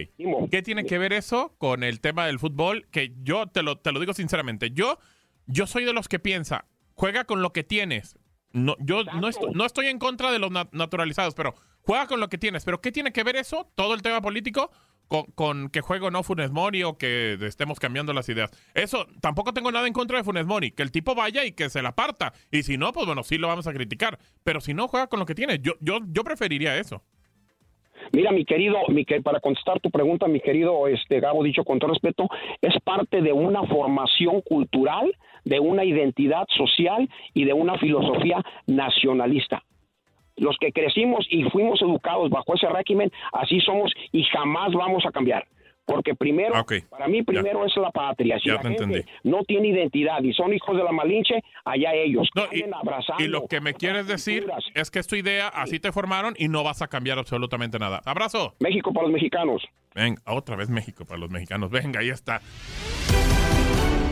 ¿Qué 0.52 0.62
tiene 0.64 0.86
que 0.86 0.98
ver 0.98 1.14
eso 1.14 1.56
con 1.58 1.84
el 1.84 2.02
tema 2.02 2.26
del 2.28 2.40
fútbol? 2.40 2.88
Que 2.92 3.14
yo 3.24 3.48
te 3.48 3.64
lo, 3.64 3.78
te 3.78 3.92
lo 3.92 4.00
digo 4.00 4.14
sinceramente. 4.14 4.72
Yo, 4.72 5.00
yo 5.46 5.68
soy 5.68 5.86
de 5.86 5.94
los 5.94 6.08
que 6.10 6.20
piensa, 6.20 6.66
juega 6.94 7.24
con 7.24 7.42
lo 7.42 7.54
que 7.54 7.64
tienes. 7.64 8.18
No, 8.54 8.76
yo 8.80 9.04
no, 9.04 9.28
estoy, 9.28 9.52
no 9.54 9.66
estoy 9.66 9.88
en 9.88 10.00
contra 10.00 10.32
de 10.32 10.40
los 10.40 10.50
nat- 10.52 10.70
naturalizados, 10.72 11.36
pero 11.36 11.54
juega 11.82 12.08
con 12.08 12.20
lo 12.20 12.30
que 12.30 12.38
tienes. 12.38 12.66
Pero 12.66 12.82
¿qué 12.82 12.92
tiene 12.92 13.12
que 13.12 13.24
ver 13.24 13.36
eso, 13.36 13.72
todo 13.76 13.94
el 13.94 14.02
tema 14.02 14.22
político, 14.22 14.72
con, 15.08 15.26
con 15.36 15.70
que 15.70 15.82
juego 15.82 16.12
no 16.12 16.24
Funes 16.24 16.50
Mori 16.52 16.82
o 16.84 16.98
que 16.98 17.38
estemos 17.42 17.78
cambiando 17.80 18.14
las 18.14 18.28
ideas? 18.30 18.50
Eso, 18.74 19.06
tampoco 19.22 19.54
tengo 19.54 19.72
nada 19.72 19.86
en 19.86 19.94
contra 19.94 20.18
de 20.18 20.24
Funes 20.24 20.46
Mori. 20.46 20.72
Que 20.72 20.82
el 20.82 20.92
tipo 20.92 21.14
vaya 21.14 21.44
y 21.46 21.52
que 21.52 21.70
se 21.70 21.82
la 21.82 21.94
parta. 21.94 22.34
Y 22.52 22.64
si 22.64 22.78
no, 22.78 22.94
pues 22.94 23.06
bueno, 23.06 23.22
sí 23.24 23.38
lo 23.38 23.48
vamos 23.48 23.68
a 23.68 23.74
criticar. 23.74 24.18
Pero 24.44 24.60
si 24.62 24.74
no, 24.74 24.88
juega 24.88 25.08
con 25.08 25.20
lo 25.20 25.26
que 25.26 25.36
tiene. 25.36 25.60
Yo, 25.60 25.74
yo, 25.82 26.00
yo 26.08 26.24
preferiría 26.24 26.78
eso. 26.78 27.04
Mira, 28.12 28.32
mi 28.32 28.46
querido, 28.46 28.78
mi 28.90 29.06
que- 29.06 29.22
para 29.22 29.40
contestar 29.40 29.80
tu 29.80 29.90
pregunta, 29.90 30.28
mi 30.28 30.40
querido 30.40 30.88
este 30.88 31.20
Gabo, 31.20 31.44
dicho 31.44 31.64
con 31.64 31.80
todo 31.80 31.92
respeto, 31.92 32.28
es 32.62 32.74
parte 32.84 33.22
de 33.22 33.34
una 33.34 33.64
formación 33.64 34.42
cultural, 34.42 35.14
de 35.44 35.60
una 35.60 35.84
identidad 35.84 36.46
social 36.56 37.10
y 37.34 37.46
de 37.46 37.54
una 37.54 37.78
filosofía 37.78 38.44
nacionalista. 38.66 39.64
Los 40.36 40.58
que 40.58 40.72
crecimos 40.72 41.26
y 41.30 41.44
fuimos 41.46 41.82
educados 41.82 42.30
bajo 42.30 42.54
ese 42.54 42.70
régimen, 42.70 43.12
así 43.34 43.60
somos 43.62 43.92
y 44.12 44.24
jamás 44.24 44.72
vamos 44.74 45.06
a 45.06 45.12
cambiar. 45.12 45.46
Porque 45.88 46.14
primero, 46.16 46.54
para 46.90 47.08
mí 47.08 47.24
primero 47.24 47.66
es 47.66 47.76
la 47.78 47.92
patria. 47.92 48.38
Si 48.40 48.50
Ya 48.50 48.56
la 48.56 48.62
te 48.62 48.68
gente 48.68 48.84
entendí. 48.84 49.10
no 49.24 49.44
tiene 49.46 49.70
identidad 49.70 50.22
y 50.22 50.34
son 50.34 50.54
hijos 50.54 50.76
de 50.76 50.84
la 50.84 50.92
Malinche, 50.92 51.42
allá 51.64 51.94
ellos. 51.94 52.28
anden 52.36 52.74
abrazando 52.74 53.24
Y 53.24 53.28
lo 53.30 53.48
que 53.48 53.62
me 53.62 53.74
quieres 53.74 54.06
decir 54.06 54.46
es 54.76 54.92
que 54.92 55.00
es 55.00 55.08
tu 55.08 55.16
idea, 55.16 55.48
así 55.48 55.80
te 55.80 55.94
formaron 55.94 56.34
y 56.38 56.50
no 56.50 56.64
vas 56.64 56.82
a 56.82 56.88
cambiar 56.88 57.18
absolutamente 57.20 57.80
nada. 57.80 58.02
Abrazo. 58.06 58.54
México 58.60 58.92
para 58.92 59.06
los 59.08 59.14
mexicanos. 59.14 59.64
Venga, 59.96 60.22
otra 60.28 60.58
vez 60.58 60.70
México 60.70 61.06
para 61.06 61.20
los 61.20 61.30
mexicanos. 61.32 61.72
Venga, 61.72 62.02
ahí 62.02 62.10
está. 62.10 62.42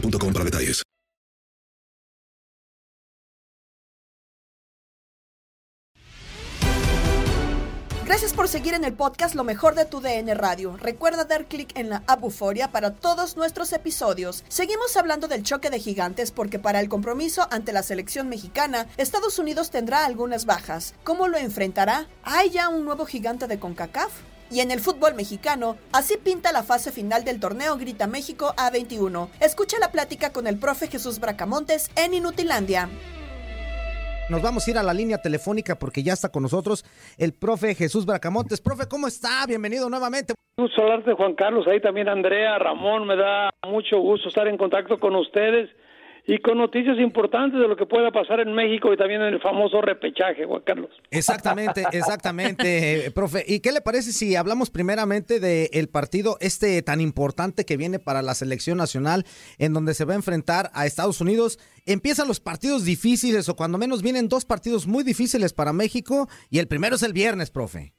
para 0.00 0.44
detalles. 0.44 0.82
Gracias 8.06 8.32
por 8.32 8.48
seguir 8.48 8.74
en 8.74 8.84
el 8.84 8.92
podcast 8.92 9.36
Lo 9.36 9.44
mejor 9.44 9.76
de 9.76 9.84
tu 9.84 10.00
DN 10.00 10.34
Radio. 10.34 10.76
Recuerda 10.76 11.24
dar 11.24 11.46
clic 11.46 11.70
en 11.78 11.90
la 11.90 12.02
app 12.08 12.24
Euforia 12.24 12.72
para 12.72 12.92
todos 12.92 13.36
nuestros 13.36 13.72
episodios. 13.72 14.42
Seguimos 14.48 14.96
hablando 14.96 15.28
del 15.28 15.44
choque 15.44 15.70
de 15.70 15.78
gigantes 15.78 16.32
porque 16.32 16.58
para 16.58 16.80
el 16.80 16.88
compromiso 16.88 17.46
ante 17.52 17.72
la 17.72 17.84
selección 17.84 18.28
mexicana, 18.28 18.88
Estados 18.96 19.38
Unidos 19.38 19.70
tendrá 19.70 20.04
algunas 20.04 20.44
bajas. 20.44 20.94
¿Cómo 21.04 21.28
lo 21.28 21.38
enfrentará? 21.38 22.08
¿Hay 22.24 22.50
ya 22.50 22.68
un 22.68 22.84
nuevo 22.84 23.06
gigante 23.06 23.46
de 23.46 23.60
CONCACAF? 23.60 24.29
Y 24.50 24.60
en 24.60 24.72
el 24.72 24.80
fútbol 24.80 25.14
mexicano, 25.14 25.76
así 25.92 26.16
pinta 26.16 26.50
la 26.50 26.64
fase 26.64 26.90
final 26.90 27.24
del 27.24 27.38
torneo 27.38 27.76
Grita 27.76 28.08
México 28.08 28.52
A21. 28.56 29.28
Escucha 29.40 29.78
la 29.78 29.92
plática 29.92 30.32
con 30.32 30.48
el 30.48 30.58
profe 30.58 30.88
Jesús 30.88 31.20
Bracamontes 31.20 31.90
en 31.96 32.14
Inutilandia. 32.14 32.88
Nos 34.28 34.42
vamos 34.42 34.66
a 34.66 34.70
ir 34.70 34.78
a 34.78 34.82
la 34.82 34.94
línea 34.94 35.18
telefónica 35.18 35.76
porque 35.76 36.02
ya 36.02 36.12
está 36.12 36.30
con 36.30 36.42
nosotros 36.42 36.84
el 37.18 37.32
profe 37.32 37.74
Jesús 37.74 38.06
Bracamontes. 38.06 38.60
Profe, 38.60 38.88
¿cómo 38.88 39.06
está? 39.06 39.46
Bienvenido 39.46 39.88
nuevamente. 39.88 40.34
gusto 40.56 40.82
hablarte, 40.82 41.14
Juan 41.14 41.34
Carlos. 41.34 41.66
Ahí 41.68 41.80
también 41.80 42.08
Andrea, 42.08 42.58
Ramón. 42.58 43.06
Me 43.06 43.16
da 43.16 43.50
mucho 43.68 43.98
gusto 43.98 44.28
estar 44.28 44.48
en 44.48 44.56
contacto 44.56 44.98
con 44.98 45.14
ustedes 45.16 45.70
y 46.30 46.38
con 46.38 46.58
noticias 46.58 46.96
importantes 47.00 47.58
de 47.58 47.66
lo 47.66 47.76
que 47.76 47.86
pueda 47.86 48.12
pasar 48.12 48.38
en 48.38 48.54
México 48.54 48.92
y 48.92 48.96
también 48.96 49.20
en 49.20 49.34
el 49.34 49.40
famoso 49.40 49.80
repechaje, 49.80 50.44
Juan 50.44 50.62
Carlos. 50.64 50.90
Exactamente, 51.10 51.84
exactamente, 51.90 53.06
eh, 53.06 53.10
profe. 53.10 53.44
¿Y 53.48 53.58
qué 53.58 53.72
le 53.72 53.80
parece 53.80 54.12
si 54.12 54.36
hablamos 54.36 54.70
primeramente 54.70 55.40
del 55.40 55.88
partido 55.88 56.36
este 56.40 56.82
tan 56.82 57.00
importante 57.00 57.64
que 57.64 57.76
viene 57.76 57.98
para 57.98 58.22
la 58.22 58.34
selección 58.34 58.78
nacional, 58.78 59.24
en 59.58 59.72
donde 59.72 59.92
se 59.92 60.04
va 60.04 60.12
a 60.12 60.16
enfrentar 60.16 60.70
a 60.72 60.86
Estados 60.86 61.20
Unidos? 61.20 61.58
Empiezan 61.84 62.28
los 62.28 62.38
partidos 62.38 62.84
difíciles, 62.84 63.48
o 63.48 63.56
cuando 63.56 63.76
menos 63.76 64.00
vienen 64.00 64.28
dos 64.28 64.44
partidos 64.44 64.86
muy 64.86 65.02
difíciles 65.02 65.52
para 65.52 65.72
México, 65.72 66.28
y 66.48 66.60
el 66.60 66.68
primero 66.68 66.94
es 66.94 67.02
el 67.02 67.12
viernes, 67.12 67.50
profe. 67.50 67.92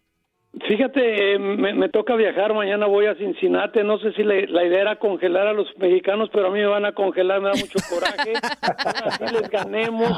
Fíjate, 0.67 1.33
eh, 1.33 1.39
me, 1.39 1.73
me, 1.73 1.87
toca 1.87 2.13
viajar, 2.17 2.53
mañana 2.53 2.85
voy 2.85 3.05
a 3.05 3.15
Cincinnati, 3.15 3.83
no 3.83 3.97
sé 3.99 4.11
si 4.11 4.23
la, 4.23 4.35
la, 4.49 4.65
idea 4.65 4.81
era 4.81 4.95
congelar 4.97 5.47
a 5.47 5.53
los 5.53 5.65
mexicanos, 5.77 6.29
pero 6.29 6.47
a 6.47 6.49
mí 6.49 6.59
me 6.59 6.65
van 6.65 6.83
a 6.83 6.91
congelar, 6.91 7.39
me 7.39 7.47
da 7.47 7.55
mucho 7.55 7.79
coraje, 7.89 8.33
así 8.61 9.33
les 9.33 9.49
ganemos, 9.49 10.11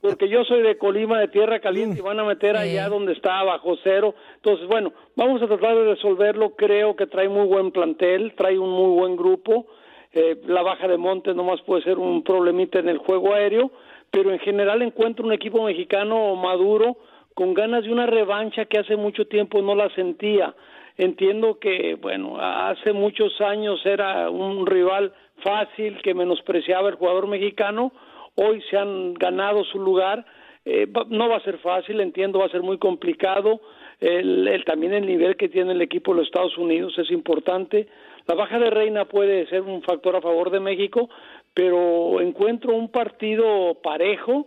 porque 0.00 0.28
yo 0.28 0.44
soy 0.44 0.62
de 0.62 0.78
Colima, 0.78 1.18
de 1.18 1.26
Tierra 1.26 1.58
Caliente, 1.58 1.98
y 1.98 2.02
van 2.02 2.20
a 2.20 2.24
meter 2.24 2.56
allá 2.56 2.88
donde 2.88 3.14
está, 3.14 3.42
bajo 3.42 3.76
cero, 3.82 4.14
entonces 4.36 4.68
bueno, 4.68 4.92
vamos 5.16 5.42
a 5.42 5.48
tratar 5.48 5.74
de 5.74 5.84
resolverlo, 5.84 6.54
creo 6.54 6.94
que 6.94 7.08
trae 7.08 7.28
muy 7.28 7.48
buen 7.48 7.72
plantel, 7.72 8.34
trae 8.36 8.60
un 8.60 8.70
muy 8.70 8.96
buen 8.96 9.16
grupo, 9.16 9.66
eh, 10.12 10.40
la 10.46 10.62
baja 10.62 10.86
de 10.86 10.98
Montes 10.98 11.34
nomás 11.34 11.60
puede 11.62 11.82
ser 11.82 11.98
un 11.98 12.22
problemita 12.22 12.78
en 12.78 12.88
el 12.88 12.98
juego 12.98 13.34
aéreo, 13.34 13.72
pero 14.12 14.30
en 14.30 14.38
general 14.38 14.82
encuentro 14.82 15.26
un 15.26 15.32
equipo 15.32 15.64
mexicano 15.64 16.36
maduro, 16.36 16.96
con 17.40 17.54
ganas 17.54 17.84
de 17.84 17.90
una 17.90 18.04
revancha 18.04 18.66
que 18.66 18.78
hace 18.78 18.96
mucho 18.96 19.24
tiempo 19.24 19.62
no 19.62 19.74
la 19.74 19.88
sentía. 19.94 20.54
Entiendo 20.98 21.58
que, 21.58 21.94
bueno, 21.94 22.36
hace 22.38 22.92
muchos 22.92 23.40
años 23.40 23.80
era 23.86 24.28
un 24.28 24.66
rival 24.66 25.14
fácil 25.42 26.02
que 26.02 26.12
menospreciaba 26.12 26.90
el 26.90 26.96
jugador 26.96 27.28
mexicano, 27.28 27.92
hoy 28.34 28.62
se 28.68 28.76
han 28.76 29.14
ganado 29.14 29.64
su 29.64 29.78
lugar, 29.78 30.26
eh, 30.66 30.86
no 31.08 31.30
va 31.30 31.36
a 31.36 31.42
ser 31.42 31.56
fácil, 31.60 32.02
entiendo, 32.02 32.40
va 32.40 32.44
a 32.44 32.50
ser 32.50 32.62
muy 32.62 32.76
complicado, 32.76 33.62
el, 34.00 34.62
también 34.66 34.92
el 34.92 35.06
nivel 35.06 35.38
que 35.38 35.48
tiene 35.48 35.72
el 35.72 35.80
equipo 35.80 36.12
de 36.12 36.18
los 36.18 36.26
Estados 36.26 36.58
Unidos 36.58 36.92
es 36.98 37.10
importante, 37.10 37.88
la 38.26 38.34
baja 38.34 38.58
de 38.58 38.68
Reina 38.68 39.06
puede 39.06 39.46
ser 39.46 39.62
un 39.62 39.80
factor 39.80 40.14
a 40.14 40.20
favor 40.20 40.50
de 40.50 40.60
México, 40.60 41.08
pero 41.54 42.20
encuentro 42.20 42.74
un 42.74 42.90
partido 42.90 43.78
parejo, 43.82 44.46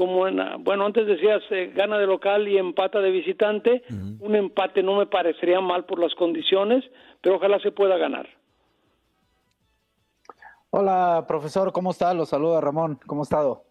como 0.00 0.26
en, 0.26 0.40
bueno, 0.64 0.86
antes 0.86 1.06
decías, 1.06 1.42
eh, 1.50 1.74
gana 1.76 1.98
de 1.98 2.06
local 2.06 2.48
y 2.48 2.56
empata 2.56 3.00
de 3.00 3.10
visitante, 3.10 3.82
un 4.20 4.34
empate 4.34 4.82
no 4.82 4.96
me 4.96 5.04
parecería 5.04 5.60
mal 5.60 5.84
por 5.84 5.98
las 5.98 6.14
condiciones, 6.14 6.82
pero 7.20 7.36
ojalá 7.36 7.60
se 7.60 7.70
pueda 7.70 7.98
ganar. 7.98 8.26
Hola, 10.70 11.26
profesor, 11.28 11.70
¿cómo 11.72 11.90
está? 11.90 12.14
Lo 12.14 12.24
saluda 12.24 12.62
Ramón, 12.62 12.98
¿cómo 13.06 13.20
ha 13.20 13.24
estado? 13.24 13.64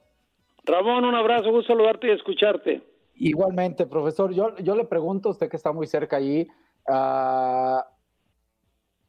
Ramón, 0.66 1.04
un 1.04 1.16
abrazo, 1.16 1.50
gusto 1.50 1.74
saludarte 1.74 2.10
y 2.10 2.12
escucharte. 2.12 2.84
Igualmente, 3.16 3.88
profesor, 3.88 4.32
yo, 4.32 4.56
yo 4.58 4.76
le 4.76 4.86
pregunto, 4.86 5.30
usted 5.30 5.50
que 5.50 5.58
está 5.58 5.72
muy 5.74 5.88
cerca 5.88 6.18
allí, 6.18 6.48
uh, 6.88 6.92
¿va 6.94 7.84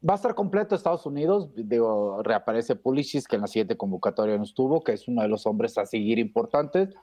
a 0.08 0.14
estar 0.14 0.34
completo 0.34 0.74
Estados 0.74 1.04
Unidos? 1.04 1.50
Digo, 1.54 2.22
reaparece 2.22 2.76
Pulisic, 2.76 3.26
que 3.26 3.36
en 3.36 3.42
la 3.42 3.46
siguiente 3.46 3.76
convocatoria 3.76 4.38
no 4.38 4.44
estuvo, 4.44 4.82
que 4.82 4.92
es 4.92 5.06
uno 5.06 5.20
de 5.20 5.28
los 5.28 5.44
hombres 5.44 5.76
a 5.76 5.84
seguir 5.84 6.18
importantes. 6.18 6.96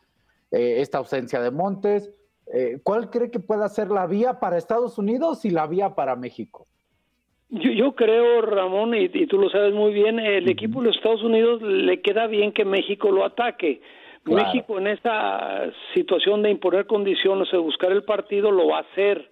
Eh, 0.52 0.80
esta 0.80 1.00
ausencia 1.00 1.42
de 1.42 1.52
Montes. 1.52 2.14
Eh, 2.54 2.80
¿Cuál 2.82 3.10
cree 3.10 3.30
que 3.30 3.40
pueda 3.40 3.68
ser 3.68 3.90
la 3.90 4.08
vía 4.08 4.40
para 4.40 4.58
Estados 4.58 4.98
Unidos 4.98 5.44
y 5.44 5.50
la 5.50 5.68
vía 5.68 5.94
para 5.94 6.16
México? 6.16 6.68
Yo, 7.50 7.72
yo 7.72 7.96
creo, 7.96 8.42
Ramón, 8.42 8.94
y, 8.96 9.10
y, 9.14 9.28
tú 9.28 9.38
lo 9.38 9.50
sabes 9.50 9.74
muy 9.74 9.94
bien, 9.94 10.20
el 10.20 10.50
equipo 10.50 10.80
de 10.80 10.88
los 10.88 10.98
Estados 10.98 11.24
Unidos 11.24 11.62
le 11.62 12.02
queda 12.02 12.28
bien 12.28 12.54
que 12.54 12.64
México 12.64 13.12
lo 13.12 13.26
ataque. 13.26 13.82
Claro. 14.24 14.46
México 14.46 14.78
en 14.78 14.88
esta 14.88 15.72
situación 15.94 16.42
de 16.42 16.50
imponer 16.52 16.86
condiciones, 16.86 17.50
de 17.52 17.58
buscar 17.58 17.92
el 17.92 18.04
partido, 18.04 18.52
lo 18.52 18.68
va 18.68 18.80
a 18.80 18.82
hacer. 18.82 19.30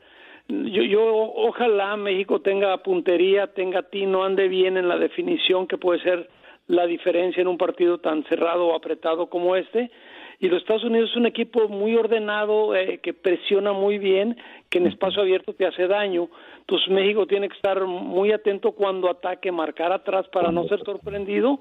Yo, 0.47 0.83
yo 0.83 1.03
ojalá 1.03 1.95
México 1.97 2.41
tenga 2.41 2.77
puntería, 2.77 3.47
tenga 3.47 3.83
tino, 3.83 4.23
ande 4.23 4.47
bien 4.47 4.77
en 4.77 4.87
la 4.87 4.97
definición 4.97 5.67
que 5.67 5.77
puede 5.77 6.01
ser 6.01 6.29
la 6.67 6.85
diferencia 6.85 7.41
en 7.41 7.47
un 7.47 7.57
partido 7.57 7.99
tan 7.99 8.23
cerrado 8.25 8.67
o 8.67 8.75
apretado 8.75 9.27
como 9.27 9.55
este 9.55 9.91
y 10.39 10.49
los 10.49 10.61
Estados 10.61 10.83
Unidos 10.83 11.11
es 11.11 11.17
un 11.17 11.25
equipo 11.25 11.67
muy 11.67 11.95
ordenado, 11.95 12.75
eh, 12.75 12.99
que 12.99 13.13
presiona 13.13 13.73
muy 13.73 13.97
bien, 13.97 14.37
que 14.69 14.79
en 14.79 14.87
espacio 14.87 15.21
abierto 15.21 15.53
te 15.53 15.65
hace 15.65 15.87
daño. 15.87 16.29
Entonces 16.59 16.89
México 16.89 17.27
tiene 17.27 17.47
que 17.47 17.55
estar 17.55 17.85
muy 17.85 18.31
atento 18.31 18.71
cuando 18.71 19.09
ataque, 19.09 19.51
marcar 19.51 19.91
atrás 19.91 20.25
para 20.31 20.51
no 20.51 20.67
ser 20.67 20.83
sorprendido 20.83 21.59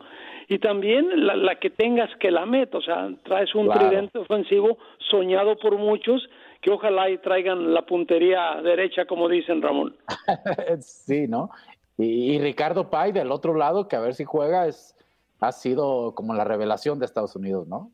y 0.49 0.59
también 0.59 1.27
la, 1.27 1.37
la 1.37 1.57
que 1.57 1.71
tengas 1.71 2.11
que 2.19 2.31
la 2.31 2.47
meta, 2.47 2.79
o 2.79 2.83
sea, 2.83 3.11
traes 3.23 3.55
un 3.55 3.67
claro. 3.67 3.89
tridente 3.89 4.19
ofensivo 4.19 4.79
soñado 5.11 5.57
por 5.59 5.77
muchos 5.77 6.29
que 6.61 6.71
ojalá 6.71 7.11
y 7.11 7.19
traigan 7.19 7.75
la 7.75 7.83
puntería 7.83 8.61
derecha, 8.63 9.05
como 9.05 9.29
dicen 9.29 9.61
Ramón. 9.61 9.95
sí, 10.81 11.29
¿no? 11.29 11.51
Y, 11.99 12.33
y 12.33 12.39
Ricardo 12.39 12.91
Pay 12.91 13.13
del 13.13 13.31
otro 13.31 13.55
lado, 13.55 13.87
que 13.87 13.97
a 13.97 14.01
ver 14.01 14.15
si 14.15 14.25
juega, 14.25 14.67
es 14.67 14.95
ha 15.41 15.53
sido 15.53 16.15
como 16.15 16.35
la 16.35 16.45
revelación 16.45 16.99
de 16.99 17.07
Estados 17.07 17.37
Unidos, 17.37 17.69
¿no? 17.69 17.91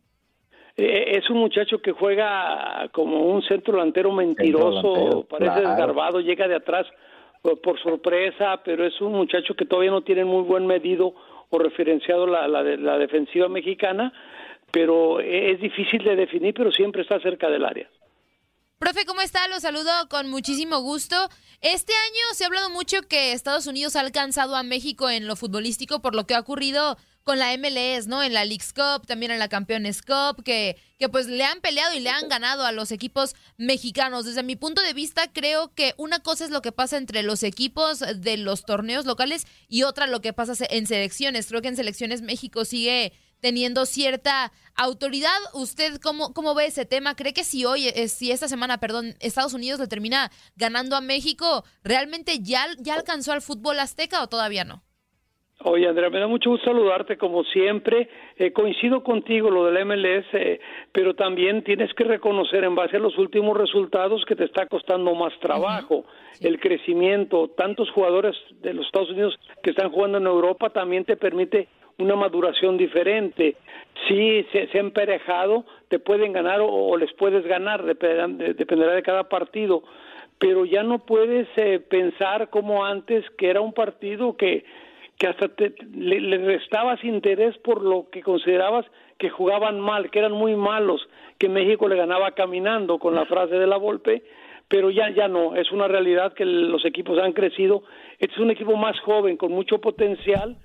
Eh, 0.77 1.19
es 1.19 1.29
un 1.31 1.39
muchacho 1.39 1.81
que 1.81 1.93
juega 1.93 2.89
como 2.93 3.27
un 3.27 3.43
centro 3.43 3.75
delantero 3.75 4.13
mentiroso, 4.13 4.95
delantero, 4.95 5.23
parece 5.25 5.53
claro. 5.53 5.69
desgarbado, 5.69 6.21
llega 6.21 6.49
de 6.49 6.57
atrás 6.57 6.87
por 7.63 7.81
sorpresa, 7.81 8.61
pero 8.65 8.87
es 8.87 9.01
un 9.01 9.13
muchacho 9.13 9.55
que 9.55 9.65
todavía 9.65 9.91
no 9.91 10.03
tiene 10.03 10.25
muy 10.25 10.43
buen 10.43 10.67
medido 10.67 11.15
o 11.49 11.59
referenciado 11.59 12.27
la, 12.27 12.47
la, 12.47 12.63
la 12.63 12.99
defensiva 12.99 13.49
mexicana, 13.49 14.13
pero 14.71 15.21
es 15.21 15.61
difícil 15.61 16.05
de 16.05 16.17
definir, 16.17 16.55
pero 16.55 16.71
siempre 16.71 17.03
está 17.03 17.19
cerca 17.21 17.49
del 17.49 17.65
área. 17.65 17.89
Profe, 18.79 19.05
¿cómo 19.05 19.21
está? 19.21 19.47
Lo 19.49 19.61
saludo 19.61 19.91
con 20.09 20.31
muchísimo 20.31 20.81
gusto. 20.81 21.15
Este 21.61 21.93
año 21.93 22.25
se 22.33 22.45
ha 22.45 22.47
hablado 22.47 22.71
mucho 22.71 23.03
que 23.03 23.33
Estados 23.33 23.67
Unidos 23.67 23.95
ha 23.95 24.01
alcanzado 24.01 24.57
a 24.57 24.63
México 24.63 25.11
en 25.11 25.27
lo 25.27 25.37
futbolístico 25.37 26.01
por 26.01 26.15
lo 26.15 26.25
que 26.25 26.35
ha 26.35 26.41
ocurrido 26.41 26.97
con 27.23 27.39
la 27.39 27.57
MLS, 27.57 28.07
¿no? 28.07 28.23
En 28.23 28.33
la 28.33 28.45
League's 28.45 28.73
Cup, 28.73 29.07
también 29.07 29.33
en 29.33 29.39
la 29.39 29.49
Campeones 29.49 30.03
Cup, 30.03 30.43
que, 30.43 30.77
que 30.99 31.09
pues 31.09 31.27
le 31.27 31.45
han 31.45 31.61
peleado 31.61 31.95
y 31.95 32.01
le 32.01 32.11
han 32.11 32.29
ganado 32.29 32.65
a 32.65 32.73
los 32.73 32.93
equipos 32.93 33.35
mexicanos. 33.57 34.25
Desde 34.25 34.43
mi 34.43 34.57
punto 34.57 34.83
de 34.83 34.95
vista, 34.95 35.31
creo 35.33 35.75
que 35.75 35.95
una 35.97 36.21
cosa 36.21 36.45
es 36.45 36.51
lo 36.51 36.63
que 36.63 36.73
pasa 36.73 36.97
entre 36.97 37.23
los 37.23 37.43
equipos 37.43 38.01
de 38.01 38.37
los 38.37 38.65
torneos 38.65 39.07
locales 39.07 39.47
y 39.69 39.83
otra 39.83 40.07
lo 40.07 40.21
que 40.21 40.33
pasa 40.33 40.53
en 40.71 40.87
selecciones. 40.87 41.47
Creo 41.47 41.63
que 41.63 41.69
en 41.69 41.77
selecciones 41.77 42.23
México 42.23 42.65
sigue 42.65 43.13
teniendo 43.41 43.87
cierta 43.87 44.53
autoridad. 44.75 45.39
¿Usted 45.55 45.99
cómo, 46.01 46.33
cómo 46.33 46.55
ve 46.55 46.67
ese 46.67 46.85
tema? 46.85 47.17
¿Cree 47.17 47.33
que 47.33 47.45
si 47.45 47.65
hoy, 47.65 47.89
eh, 47.89 48.09
si 48.09 48.31
esta 48.31 48.49
semana, 48.49 48.79
perdón, 48.79 49.17
Estados 49.21 49.55
Unidos 49.55 49.81
le 49.81 49.89
termina 49.89 50.31
ganando 50.57 50.97
a 50.97 51.01
México, 51.01 51.65
realmente 51.83 52.41
ya, 52.41 52.67
ya 52.79 52.95
alcanzó 52.95 53.33
al 53.33 53.43
fútbol 53.43 53.79
azteca 53.81 54.23
o 54.23 54.29
todavía 54.29 54.65
no? 54.65 54.85
Oye, 55.63 55.87
Andrea, 55.87 56.09
me 56.09 56.21
da 56.21 56.27
mucho 56.27 56.49
gusto 56.49 56.71
saludarte 56.71 57.19
como 57.19 57.45
siempre. 57.45 58.09
Eh, 58.37 58.51
coincido 58.51 59.03
contigo 59.03 59.51
lo 59.51 59.67
del 59.67 59.85
MLS, 59.85 60.25
eh, 60.33 60.59
pero 60.91 61.15
también 61.15 61.63
tienes 61.63 61.93
que 61.93 62.05
reconocer 62.05 62.65
en 62.65 62.75
base 62.75 62.97
a 62.97 63.01
los 63.01 63.19
últimos 63.19 63.55
resultados 63.59 64.25
que 64.25 64.37
te 64.37 64.45
está 64.45 64.65
costando 64.67 65.15
más 65.15 65.39
trabajo. 65.41 65.97
Uh 65.97 66.03
-huh. 66.03 66.33
sí. 66.33 66.47
El 66.47 66.59
crecimiento, 66.61 67.49
tantos 67.49 67.91
jugadores 67.91 68.35
de 68.63 68.73
los 68.73 68.87
Estados 68.87 69.11
Unidos 69.11 69.39
que 69.63 69.71
están 69.71 69.91
jugando 69.91 70.17
en 70.17 70.27
Europa 70.27 70.71
también 70.71 71.05
te 71.05 71.19
permite 71.19 71.69
una 71.99 72.17
maduración 72.17 72.79
diferente. 72.79 73.57
Si 74.09 74.43
se, 74.53 74.67
se 74.69 74.79
ha 74.79 74.81
emparejado, 74.81 75.67
te 75.89 75.99
pueden 75.99 76.33
ganar 76.33 76.61
o, 76.61 76.69
o 76.69 76.97
les 76.97 77.13
puedes 77.13 77.45
ganar, 77.45 77.85
depend, 77.85 78.41
dependerá 78.57 78.95
de 78.95 79.03
cada 79.03 79.29
partido. 79.29 79.83
Pero 80.39 80.65
ya 80.65 80.83
no 80.83 81.01
puedes 81.01 81.47
eh, 81.57 81.81
pensar 81.81 82.49
como 82.49 82.83
antes, 82.83 83.29
que 83.37 83.51
era 83.51 83.61
un 83.61 83.75
partido 83.75 84.39
que 84.39 84.65
que 85.21 85.27
hasta 85.27 85.49
te, 85.49 85.75
le, 85.95 86.19
le, 86.19 86.39
restabas 86.39 87.05
interés 87.05 87.57
por 87.59 87.83
lo 87.83 88.09
que 88.11 88.23
considerabas 88.23 88.87
que 89.19 89.29
jugaban 89.29 89.79
mal, 89.79 90.11
que 90.11 90.19
eran 90.19 90.33
muy 90.33 90.57
malos, 90.57 91.07
que 91.39 91.51
México 91.51 91.89
le 91.89 91.97
ganaba 91.97 92.31
caminando 92.31 92.99
con 92.99 93.15
la 93.15 93.27
frase 93.27 93.57
de 93.57 93.67
la 93.67 93.77
Volpe, 93.77 94.23
pero 94.67 94.91
ya 94.91 95.11
ya 95.11 95.29
no, 95.29 95.57
es 95.57 95.71
una 95.73 95.89
realidad 95.89 96.33
que 96.33 96.47
los 96.47 96.87
equipos 96.87 97.19
han 97.19 97.35
crecido, 97.35 97.83
este 98.19 98.35
es 98.35 98.41
un 98.41 98.51
equipo 98.51 98.77
más 98.77 98.99
joven 99.01 99.37
con 99.37 99.53
mucho 99.53 99.79
potencial, 99.79 100.57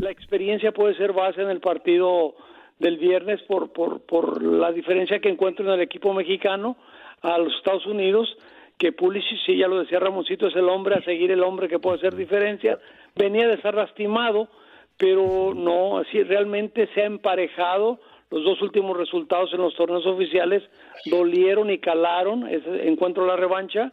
la 0.00 0.10
experiencia 0.10 0.72
puede 0.72 0.96
ser 0.96 1.12
base 1.12 1.42
en 1.42 1.50
el 1.50 1.60
partido 1.60 2.34
del 2.80 2.98
viernes 2.98 3.40
por 3.42 3.72
por 3.72 4.00
por 4.06 4.42
la 4.42 4.72
diferencia 4.72 5.20
que 5.20 5.28
encuentro 5.28 5.64
en 5.64 5.72
el 5.72 5.82
equipo 5.82 6.12
mexicano 6.12 6.76
a 7.22 7.38
los 7.38 7.54
Estados 7.54 7.86
Unidos 7.86 8.36
que 8.80 8.92
Pulisic, 8.92 9.38
sí, 9.44 9.58
ya 9.58 9.68
lo 9.68 9.78
decía 9.78 10.00
Ramoncito, 10.00 10.46
es 10.46 10.56
el 10.56 10.66
hombre 10.70 10.94
a 10.94 11.02
seguir 11.02 11.30
el 11.30 11.42
hombre 11.42 11.68
que 11.68 11.78
puede 11.78 11.98
hacer 11.98 12.16
diferencia. 12.16 12.78
Venía 13.14 13.46
de 13.46 13.52
estar 13.52 13.74
lastimado, 13.74 14.48
pero 14.96 15.52
no, 15.54 15.98
así 15.98 16.22
realmente 16.22 16.88
se 16.94 17.02
ha 17.02 17.04
emparejado. 17.04 18.00
Los 18.30 18.42
dos 18.42 18.62
últimos 18.62 18.96
resultados 18.96 19.52
en 19.52 19.60
los 19.60 19.74
torneos 19.76 20.06
oficiales 20.06 20.62
dolieron 21.04 21.68
y 21.68 21.78
calaron, 21.78 22.48
ese 22.48 22.88
encuentro 22.88 23.26
la 23.26 23.36
revancha, 23.36 23.92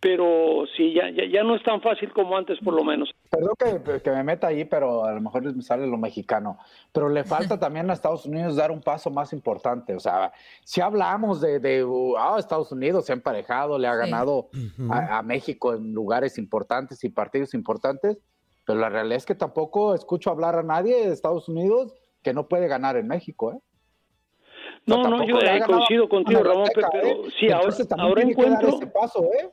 pero 0.00 0.64
sí, 0.76 0.94
ya, 0.94 1.10
ya, 1.10 1.26
ya, 1.30 1.42
no 1.44 1.54
es 1.54 1.62
tan 1.62 1.82
fácil 1.82 2.10
como 2.14 2.34
antes, 2.34 2.58
por 2.60 2.72
lo 2.72 2.82
menos. 2.82 3.14
Perdón 3.28 3.52
que, 3.58 4.00
que, 4.00 4.10
me 4.10 4.24
meta 4.24 4.46
ahí, 4.46 4.64
pero 4.64 5.04
a 5.04 5.12
lo 5.12 5.20
mejor 5.20 5.42
me 5.54 5.62
sale 5.62 5.86
lo 5.86 5.98
mexicano. 5.98 6.58
Pero 6.90 7.10
le 7.10 7.22
falta 7.22 7.58
también 7.60 7.90
a 7.90 7.92
Estados 7.92 8.24
Unidos 8.24 8.56
dar 8.56 8.70
un 8.70 8.80
paso 8.80 9.10
más 9.10 9.34
importante. 9.34 9.94
O 9.94 10.00
sea, 10.00 10.32
si 10.64 10.80
hablamos 10.80 11.42
de, 11.42 11.60
de 11.60 11.82
oh, 11.84 12.38
Estados 12.38 12.72
Unidos 12.72 13.04
se 13.04 13.12
ha 13.12 13.16
emparejado, 13.16 13.78
le 13.78 13.88
ha 13.88 13.94
ganado 13.94 14.48
a, 14.88 15.18
a, 15.18 15.22
México 15.22 15.74
en 15.74 15.92
lugares 15.92 16.38
importantes 16.38 17.04
y 17.04 17.10
partidos 17.10 17.52
importantes, 17.52 18.18
pero 18.64 18.78
la 18.78 18.88
realidad 18.88 19.18
es 19.18 19.26
que 19.26 19.34
tampoco 19.34 19.94
escucho 19.94 20.30
hablar 20.30 20.56
a 20.56 20.62
nadie 20.62 20.96
de 20.96 21.12
Estados 21.12 21.46
Unidos 21.50 21.92
que 22.22 22.32
no 22.32 22.48
puede 22.48 22.68
ganar 22.68 22.96
en 22.96 23.06
México, 23.06 23.52
¿eh? 23.52 23.58
No, 24.86 25.02
no, 25.02 25.24
yo 25.26 25.38
eh, 25.38 25.60
coincido 25.66 26.08
contigo, 26.08 26.42
Ramón, 26.42 26.68
pero, 26.74 26.88
pero 26.90 27.06
¿eh? 27.06 27.22
sí, 27.38 27.50
ahora, 27.50 27.74
ahora 27.98 28.22
encuentro... 28.22 28.68
Ese 28.68 28.86
paso, 28.86 29.24
¿eh? 29.24 29.50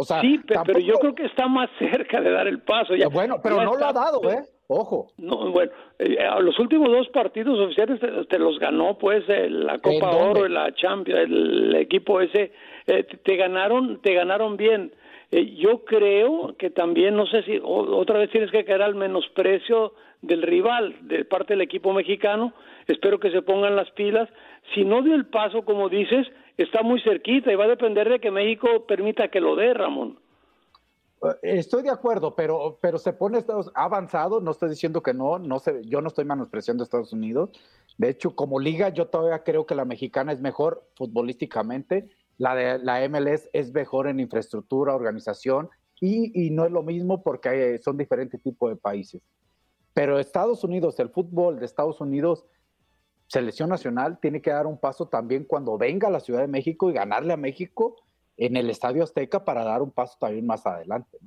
O 0.00 0.04
sea, 0.04 0.20
sí, 0.20 0.38
pe- 0.38 0.44
pero 0.48 0.62
tampoco- 0.64 0.80
yo 0.80 0.94
creo 0.98 1.14
que 1.14 1.24
está 1.26 1.48
más 1.48 1.68
cerca 1.78 2.20
de 2.20 2.30
dar 2.30 2.46
el 2.46 2.60
paso. 2.60 2.94
Ya, 2.94 3.08
Bueno, 3.08 3.36
pero 3.42 3.56
ya 3.56 3.64
no 3.64 3.74
lo 3.76 3.86
ha 3.86 3.92
dado, 3.92 4.20
¿eh? 4.30 4.42
Ojo. 4.68 5.08
No, 5.16 5.50
bueno, 5.50 5.72
eh, 5.98 6.18
los 6.40 6.58
últimos 6.58 6.90
dos 6.90 7.08
partidos 7.08 7.58
oficiales 7.58 7.98
te, 8.00 8.08
te 8.26 8.38
los 8.38 8.58
ganó, 8.58 8.98
pues, 8.98 9.24
eh, 9.28 9.48
la 9.48 9.78
Copa? 9.78 10.10
Oro 10.10 10.46
la 10.46 10.72
Champions, 10.74 11.20
el, 11.20 11.74
equipo 11.76 12.20
ese, 12.20 12.52
eh, 12.86 13.02
te, 13.04 13.16
te 13.16 13.36
ganaron, 13.36 14.00
te 14.02 14.12
ganaron 14.14 14.56
bien. 14.58 14.92
Eh, 15.30 15.54
yo 15.56 15.84
creo 15.84 16.54
que 16.58 16.70
también, 16.70 17.16
no 17.16 17.26
sé 17.26 17.42
si 17.44 17.58
o- 17.58 17.96
otra 17.96 18.18
vez 18.18 18.30
tienes 18.30 18.50
que 18.50 18.64
caer 18.64 18.82
al 18.82 18.94
menosprecio 18.94 19.94
del 20.22 20.42
rival 20.42 20.94
de 21.02 21.24
parte 21.24 21.54
del 21.54 21.62
equipo 21.62 21.92
mexicano. 21.92 22.52
Espero 22.86 23.18
que 23.18 23.30
se 23.30 23.42
pongan 23.42 23.74
las 23.76 23.90
pilas. 23.92 24.28
Si 24.74 24.84
no 24.84 25.02
dio 25.02 25.14
el 25.14 25.26
paso, 25.26 25.62
como 25.62 25.88
dices, 25.88 26.26
está 26.58 26.82
muy 26.82 27.00
cerquita 27.00 27.52
y 27.52 27.56
va 27.56 27.64
a 27.64 27.68
depender 27.68 28.08
de 28.08 28.20
que 28.20 28.30
México 28.30 28.84
permita 28.86 29.28
que 29.28 29.40
lo 29.40 29.56
dé, 29.56 29.72
Ramón. 29.72 30.18
Eh, 31.22 31.58
Estoy 31.58 31.82
de 31.82 31.90
acuerdo, 31.90 32.34
pero, 32.34 32.78
pero 32.80 32.98
se 32.98 33.12
pone 33.12 33.38
Estados 33.38 33.70
avanzado, 33.74 34.40
no 34.40 34.50
estoy 34.50 34.70
diciendo 34.70 35.02
que 35.02 35.14
no, 35.14 35.38
no 35.38 35.58
sé, 35.58 35.82
yo 35.84 36.00
no 36.00 36.08
estoy 36.08 36.24
menospreciando 36.24 36.82
a 36.82 36.84
Estados 36.84 37.12
Unidos. 37.12 37.50
De 37.96 38.10
hecho, 38.10 38.34
como 38.34 38.60
liga, 38.60 38.90
yo 38.90 39.06
todavía 39.06 39.42
creo 39.42 39.66
que 39.66 39.74
la 39.74 39.84
mexicana 39.84 40.32
es 40.32 40.40
mejor 40.40 40.84
futbolísticamente, 40.94 42.08
la 42.36 42.54
de 42.54 42.78
la 42.78 43.08
MLS 43.08 43.48
es 43.52 43.72
mejor 43.72 44.06
en 44.06 44.20
infraestructura, 44.20 44.94
organización, 44.94 45.68
y, 46.00 46.46
y 46.46 46.50
no 46.50 46.64
es 46.64 46.70
lo 46.70 46.84
mismo 46.84 47.22
porque 47.22 47.74
eh, 47.74 47.78
son 47.78 47.96
diferentes 47.96 48.40
tipos 48.40 48.70
de 48.70 48.76
países. 48.76 49.22
Pero 49.94 50.20
Estados 50.20 50.62
Unidos, 50.62 51.00
el 51.00 51.08
fútbol 51.08 51.58
de 51.58 51.66
Estados 51.66 52.00
Unidos, 52.00 52.44
selección 53.28 53.68
nacional, 53.68 54.18
tiene 54.20 54.42
que 54.42 54.50
dar 54.50 54.66
un 54.66 54.78
paso 54.78 55.06
también 55.06 55.44
cuando 55.44 55.78
venga 55.78 56.08
a 56.08 56.10
la 56.10 56.20
Ciudad 56.20 56.40
de 56.40 56.48
México 56.48 56.90
y 56.90 56.94
ganarle 56.94 57.32
a 57.32 57.36
México 57.36 57.96
en 58.36 58.56
el 58.56 58.70
Estadio 58.70 59.02
Azteca 59.04 59.44
para 59.44 59.64
dar 59.64 59.82
un 59.82 59.90
paso 59.90 60.16
también 60.18 60.46
más 60.46 60.66
adelante. 60.66 61.18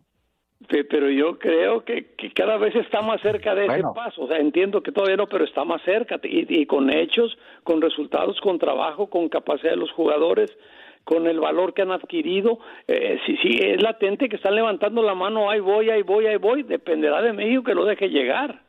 Pero 0.68 1.10
yo 1.10 1.40
creo 1.40 1.84
que, 1.84 2.14
que 2.16 2.32
cada 2.34 2.58
vez 2.58 2.76
está 2.76 3.02
más 3.02 3.20
cerca 3.22 3.56
de 3.56 3.66
Bueno. 3.66 3.90
ese 3.90 3.96
paso. 3.96 4.22
O 4.24 4.28
sea, 4.28 4.38
entiendo 4.38 4.84
que 4.84 4.92
todavía 4.92 5.18
no, 5.18 5.28
pero 5.28 5.44
está 5.44 5.64
más 5.66 5.82
cerca. 5.84 6.20
Y, 6.24 6.62
y 6.62 6.66
con 6.68 6.92
hechos, 6.92 7.36
con 7.64 7.82
resultados, 7.82 8.40
con 8.42 8.60
trabajo, 8.60 9.10
con 9.10 9.28
capacidad 9.28 9.72
de 9.72 9.78
los 9.78 9.92
jugadores, 9.92 10.56
con 11.04 11.26
el 11.26 11.40
valor 11.40 11.74
que 11.74 11.82
han 11.82 11.92
adquirido. 11.92 12.60
Eh, 12.88 13.20
si, 13.26 13.38
si 13.38 13.58
es 13.58 13.82
latente 13.82 14.30
que 14.30 14.36
están 14.36 14.54
levantando 14.54 15.02
la 15.02 15.16
mano, 15.16 15.50
ahí 15.50 15.60
voy, 15.60 15.90
ahí 15.90 16.04
voy, 16.04 16.28
ahí 16.28 16.38
voy. 16.38 16.62
Dependerá 16.62 17.24
de 17.24 17.34
México 17.34 17.64
que 17.64 17.74
lo 17.74 17.84
deje 17.86 18.10
llegar. 18.10 18.62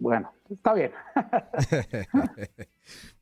Bueno, 0.00 0.32
está 0.54 0.74
bien. 0.74 0.92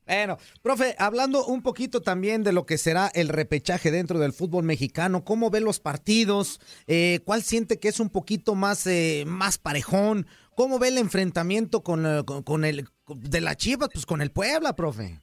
Bueno, 0.09 0.39
profe, 0.63 0.95
hablando 0.97 1.45
un 1.45 1.61
poquito 1.61 2.01
también 2.01 2.43
de 2.43 2.51
lo 2.51 2.65
que 2.65 2.79
será 2.79 3.11
el 3.13 3.29
repechaje 3.29 3.91
dentro 3.91 4.17
del 4.17 4.33
fútbol 4.33 4.63
mexicano, 4.63 5.23
¿cómo 5.23 5.51
ve 5.51 5.59
los 5.59 5.79
partidos? 5.79 6.59
Eh, 6.87 7.19
¿Cuál 7.25 7.43
siente 7.43 7.79
que 7.79 7.89
es 7.89 7.99
un 7.99 8.09
poquito 8.09 8.55
más, 8.55 8.87
eh, 8.87 9.23
más 9.27 9.59
parejón? 9.59 10.25
¿Cómo 10.55 10.79
ve 10.79 10.87
el 10.87 10.97
enfrentamiento 10.97 11.83
con, 11.83 12.07
eh, 12.07 12.23
con, 12.25 12.65
el 12.65 12.87
de 13.07 13.41
la 13.41 13.55
Chivas? 13.55 13.89
Pues 13.93 14.07
con 14.07 14.23
el 14.23 14.31
Puebla, 14.31 14.75
profe. 14.75 15.19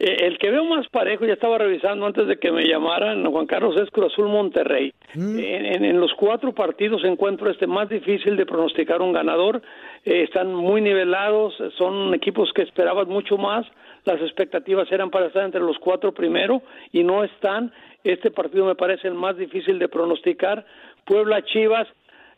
Eh, 0.00 0.26
el 0.26 0.38
que 0.38 0.50
veo 0.50 0.64
más 0.64 0.86
parejo, 0.88 1.24
ya 1.24 1.32
estaba 1.32 1.58
revisando 1.58 2.06
antes 2.06 2.26
de 2.28 2.36
que 2.38 2.52
me 2.52 2.64
llamaran, 2.64 3.24
Juan 3.24 3.46
Carlos, 3.46 3.74
es 3.80 3.90
Cruz 3.90 4.12
Azul 4.12 4.28
Monterrey. 4.28 4.92
En, 5.14 5.66
en- 5.66 5.84
en 5.84 6.00
los 6.00 6.12
cuatro 6.14 6.52
partidos 6.52 7.02
encuentro 7.04 7.50
este 7.50 7.66
más 7.66 7.88
difícil 7.88 8.36
de 8.36 8.46
pronosticar 8.46 9.02
un 9.02 9.12
ganador. 9.12 9.60
Eh, 10.04 10.22
están 10.22 10.54
muy 10.54 10.80
nivelados, 10.80 11.54
son 11.76 12.14
equipos 12.14 12.52
que 12.52 12.62
esperaban 12.62 13.08
mucho 13.08 13.36
más. 13.38 13.66
Las 14.04 14.20
expectativas 14.22 14.90
eran 14.92 15.10
para 15.10 15.26
estar 15.26 15.44
entre 15.44 15.60
los 15.60 15.78
cuatro 15.78 16.12
primero 16.12 16.62
y 16.92 17.02
no 17.02 17.24
están. 17.24 17.72
Este 18.04 18.30
partido 18.30 18.64
me 18.66 18.76
parece 18.76 19.08
el 19.08 19.14
más 19.14 19.36
difícil 19.36 19.78
de 19.80 19.88
pronosticar. 19.88 20.64
Puebla 21.04 21.42
Chivas, 21.42 21.88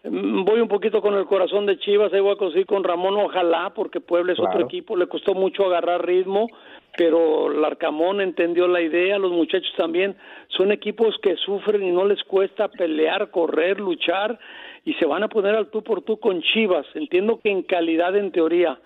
mm, 0.04 0.44
voy 0.44 0.60
un 0.60 0.68
poquito 0.68 1.02
con 1.02 1.14
el 1.14 1.26
corazón 1.26 1.66
de 1.66 1.78
Chivas, 1.78 2.12
ahí 2.12 2.20
voy 2.20 2.32
a 2.32 2.36
conseguir 2.36 2.66
con 2.66 2.82
Ramón, 2.82 3.14
ojalá, 3.18 3.70
porque 3.74 4.00
Puebla 4.00 4.32
es 4.32 4.38
otro 4.40 4.60
equipo, 4.64 4.96
le 4.96 5.06
costó 5.06 5.34
mucho 5.34 5.66
agarrar 5.66 6.04
ritmo, 6.06 6.48
pero 6.96 7.48
Larcamón 7.48 8.20
entendió 8.20 8.66
la 8.68 8.80
idea, 8.80 9.18
los 9.18 9.32
muchachos 9.32 9.72
también, 9.76 10.16
son 10.48 10.72
equipos 10.72 11.16
que 11.22 11.36
sufren 11.36 11.82
y 11.82 11.92
no 11.92 12.04
les 12.04 12.22
cuesta 12.24 12.68
pelear, 12.68 13.30
correr, 13.30 13.80
luchar, 13.80 14.38
y 14.84 14.94
se 14.94 15.06
van 15.06 15.22
a 15.22 15.28
poner 15.28 15.54
al 15.54 15.70
tú 15.70 15.82
por 15.82 16.02
tú 16.02 16.18
con 16.18 16.42
Chivas. 16.42 16.86
Entiendo 16.94 17.40
que 17.42 17.50
en 17.50 17.62
calidad, 17.62 18.16
en 18.16 18.32
teoría, 18.32 18.78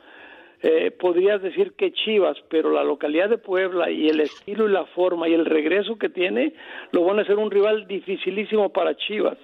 eh, 0.62 0.90
podrías 0.90 1.42
decir 1.42 1.74
que 1.74 1.92
Chivas, 1.92 2.36
pero 2.48 2.70
la 2.70 2.84
localidad 2.84 3.28
de 3.28 3.38
Puebla 3.38 3.90
y 3.90 4.08
el 4.08 4.20
estilo 4.20 4.68
y 4.68 4.72
la 4.72 4.86
forma 4.86 5.28
y 5.28 5.34
el 5.34 5.44
regreso 5.44 5.98
que 5.98 6.08
tiene 6.08 6.54
lo 6.92 7.04
van 7.04 7.18
a 7.18 7.22
hacer 7.22 7.36
un 7.36 7.50
rival 7.50 7.86
dificilísimo 7.86 8.72
para 8.72 8.96
Chivas. 8.96 9.38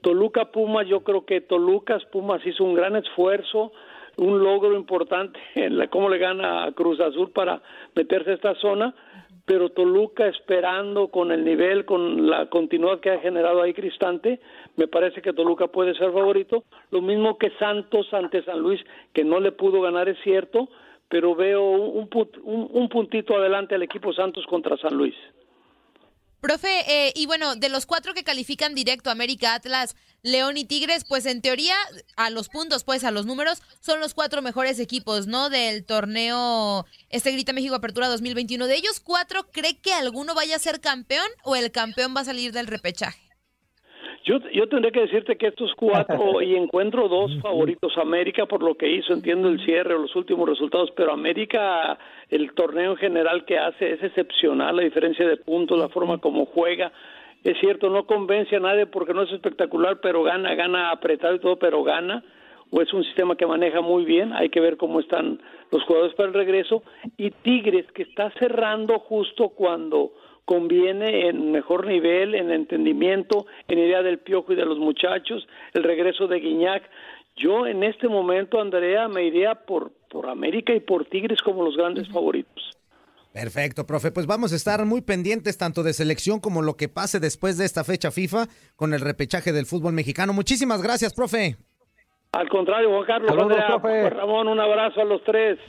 Toluca 0.00 0.46
Pumas, 0.46 0.88
yo 0.88 1.00
creo 1.00 1.24
que 1.24 1.40
Tolucas 1.40 2.04
Pumas 2.06 2.44
hizo 2.46 2.64
un 2.64 2.74
gran 2.74 2.96
esfuerzo, 2.96 3.72
un 4.16 4.42
logro 4.42 4.74
importante 4.74 5.38
en 5.54 5.78
la, 5.78 5.88
cómo 5.88 6.08
le 6.08 6.18
gana 6.18 6.64
a 6.64 6.72
Cruz 6.72 7.00
Azul 7.00 7.30
para 7.30 7.62
meterse 7.94 8.30
a 8.30 8.34
esta 8.34 8.54
zona, 8.56 8.94
pero 9.46 9.70
Toluca 9.70 10.26
esperando 10.28 11.08
con 11.08 11.32
el 11.32 11.44
nivel, 11.44 11.84
con 11.84 12.28
la 12.30 12.46
continuidad 12.46 13.00
que 13.00 13.10
ha 13.10 13.18
generado 13.18 13.62
ahí 13.62 13.72
Cristante, 13.74 14.38
me 14.76 14.86
parece 14.86 15.22
que 15.22 15.32
Toluca 15.32 15.66
puede 15.68 15.94
ser 15.94 16.12
favorito, 16.12 16.64
lo 16.90 17.00
mismo 17.02 17.36
que 17.38 17.50
Santos 17.58 18.12
ante 18.14 18.42
San 18.44 18.60
Luis, 18.60 18.80
que 19.12 19.24
no 19.24 19.40
le 19.40 19.50
pudo 19.52 19.80
ganar, 19.80 20.08
es 20.08 20.18
cierto, 20.22 20.68
pero 21.08 21.34
veo 21.34 21.68
un, 21.70 22.08
un- 22.44 22.68
un 22.72 22.88
puntito 22.88 23.34
adelante 23.36 23.74
al 23.74 23.82
equipo 23.82 24.12
Santos 24.12 24.46
contra 24.46 24.76
San 24.76 24.94
Luis. 24.96 25.14
Profe, 26.40 26.68
eh, 26.88 27.12
y 27.14 27.26
bueno, 27.26 27.54
de 27.54 27.68
los 27.68 27.86
cuatro 27.86 28.14
que 28.14 28.24
califican 28.24 28.74
directo, 28.74 29.10
América, 29.10 29.54
Atlas, 29.54 29.94
León 30.22 30.56
y 30.56 30.64
Tigres, 30.64 31.04
pues 31.08 31.26
en 31.26 31.42
teoría, 31.42 31.74
a 32.16 32.30
los 32.30 32.48
puntos, 32.48 32.84
pues 32.84 33.04
a 33.04 33.10
los 33.10 33.26
números, 33.26 33.62
son 33.80 34.00
los 34.00 34.14
cuatro 34.14 34.42
mejores 34.42 34.78
equipos, 34.78 35.26
¿no? 35.26 35.50
Del 35.50 35.84
torneo, 35.84 36.86
este 37.08 37.32
Grita 37.32 37.52
México 37.52 37.74
Apertura 37.74 38.08
2021. 38.08 38.66
De 38.66 38.76
ellos 38.76 39.00
cuatro, 39.00 39.50
¿cree 39.50 39.78
que 39.78 39.92
alguno 39.92 40.34
vaya 40.34 40.56
a 40.56 40.58
ser 40.58 40.80
campeón 40.80 41.28
o 41.42 41.56
el 41.56 41.70
campeón 41.72 42.14
va 42.16 42.20
a 42.22 42.26
salir 42.26 42.52
del 42.52 42.66
repechaje? 42.66 43.29
Yo, 44.24 44.38
yo 44.52 44.68
tendré 44.68 44.92
que 44.92 45.00
decirte 45.00 45.36
que 45.36 45.46
estos 45.46 45.74
cuatro, 45.74 46.42
y 46.42 46.54
encuentro 46.54 47.08
dos 47.08 47.30
favoritos, 47.40 47.96
América 47.96 48.46
por 48.46 48.62
lo 48.62 48.74
que 48.74 48.90
hizo, 48.90 49.14
entiendo 49.14 49.48
el 49.48 49.64
cierre 49.64 49.94
o 49.94 49.98
los 49.98 50.14
últimos 50.14 50.48
resultados, 50.48 50.90
pero 50.94 51.12
América, 51.12 51.98
el 52.28 52.52
torneo 52.52 52.92
en 52.92 52.96
general 52.98 53.44
que 53.46 53.58
hace 53.58 53.92
es 53.92 54.02
excepcional, 54.02 54.76
la 54.76 54.82
diferencia 54.82 55.26
de 55.26 55.36
puntos, 55.38 55.78
la 55.78 55.88
forma 55.88 56.18
como 56.18 56.44
juega. 56.44 56.92
Es 57.42 57.58
cierto, 57.60 57.88
no 57.88 58.06
convence 58.06 58.56
a 58.56 58.60
nadie 58.60 58.84
porque 58.84 59.14
no 59.14 59.22
es 59.22 59.32
espectacular, 59.32 60.00
pero 60.02 60.22
gana, 60.22 60.54
gana 60.54 60.90
apretado 60.90 61.34
y 61.34 61.38
todo, 61.38 61.56
pero 61.56 61.82
gana. 61.82 62.22
O 62.72 62.80
es 62.82 62.92
un 62.92 63.02
sistema 63.02 63.34
que 63.34 63.46
maneja 63.46 63.80
muy 63.80 64.04
bien, 64.04 64.32
hay 64.32 64.50
que 64.50 64.60
ver 64.60 64.76
cómo 64.76 65.00
están 65.00 65.40
los 65.72 65.82
jugadores 65.84 66.14
para 66.14 66.28
el 66.28 66.34
regreso. 66.34 66.82
Y 67.16 67.30
Tigres, 67.30 67.90
que 67.92 68.02
está 68.02 68.30
cerrando 68.38 68.98
justo 68.98 69.48
cuando 69.48 70.12
conviene 70.50 71.28
en 71.28 71.52
mejor 71.52 71.86
nivel, 71.86 72.34
en 72.34 72.50
entendimiento, 72.50 73.46
en 73.68 73.78
idea 73.78 74.02
del 74.02 74.18
piojo 74.18 74.52
y 74.52 74.56
de 74.56 74.64
los 74.64 74.80
muchachos, 74.80 75.46
el 75.74 75.84
regreso 75.84 76.26
de 76.26 76.40
Guiñac. 76.40 76.82
Yo 77.36 77.68
en 77.68 77.84
este 77.84 78.08
momento, 78.08 78.60
Andrea, 78.60 79.06
me 79.06 79.22
iría 79.22 79.54
por, 79.54 79.92
por 80.10 80.28
América 80.28 80.74
y 80.74 80.80
por 80.80 81.04
Tigres 81.04 81.40
como 81.40 81.62
los 81.62 81.76
grandes 81.76 82.08
favoritos. 82.08 82.76
Perfecto, 83.32 83.86
profe. 83.86 84.10
Pues 84.10 84.26
vamos 84.26 84.52
a 84.52 84.56
estar 84.56 84.84
muy 84.86 85.02
pendientes 85.02 85.56
tanto 85.56 85.84
de 85.84 85.92
selección 85.92 86.40
como 86.40 86.62
lo 86.62 86.74
que 86.74 86.88
pase 86.88 87.20
después 87.20 87.56
de 87.56 87.64
esta 87.64 87.84
fecha 87.84 88.10
FIFA 88.10 88.48
con 88.74 88.92
el 88.92 89.02
repechaje 89.02 89.52
del 89.52 89.66
fútbol 89.66 89.92
mexicano. 89.92 90.32
Muchísimas 90.32 90.82
gracias, 90.82 91.14
profe. 91.14 91.58
Al 92.32 92.48
contrario, 92.48 92.88
Juan 92.90 93.06
Carlos, 93.06 93.28
Saludos, 93.28 93.52
Andrea, 93.52 93.68
profe. 93.68 94.10
Ramón, 94.10 94.48
un 94.48 94.58
abrazo 94.58 95.00
a 95.00 95.04
los 95.04 95.22
tres. 95.22 95.60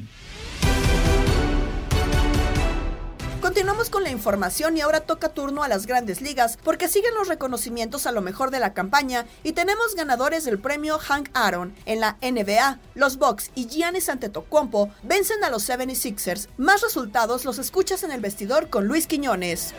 Continuamos 3.42 3.90
con 3.90 4.04
la 4.04 4.12
información 4.12 4.78
y 4.78 4.82
ahora 4.82 5.00
toca 5.00 5.30
turno 5.30 5.64
a 5.64 5.68
las 5.68 5.88
grandes 5.88 6.22
ligas 6.22 6.60
porque 6.64 6.88
siguen 6.88 7.16
los 7.16 7.28
reconocimientos 7.28 8.06
a 8.06 8.12
lo 8.12 8.22
mejor 8.22 8.52
de 8.52 8.60
la 8.60 8.76
campaña 8.76 9.26
y 9.44 9.54
tenemos 9.54 9.96
ganadores 9.96 10.46
del 10.46 10.60
premio 10.60 11.00
Hank 11.00 11.30
Aaron. 11.34 11.74
En 11.88 12.00
la 12.02 12.18
NBA, 12.22 12.78
los 12.94 13.18
Bucks 13.18 13.50
y 13.56 13.66
Giannis 13.66 14.10
Antetokounmpo 14.10 14.92
vencen 15.02 15.44
a 15.44 15.50
los 15.50 15.68
76ers. 15.68 16.50
Más 16.58 16.82
resultados 16.82 17.44
los 17.44 17.58
escuchas 17.58 18.04
en 18.04 18.12
el 18.12 18.22
vestidor 18.22 18.70
con 18.70 18.86
Luis 18.86 19.08
Quiñones. 19.08 19.74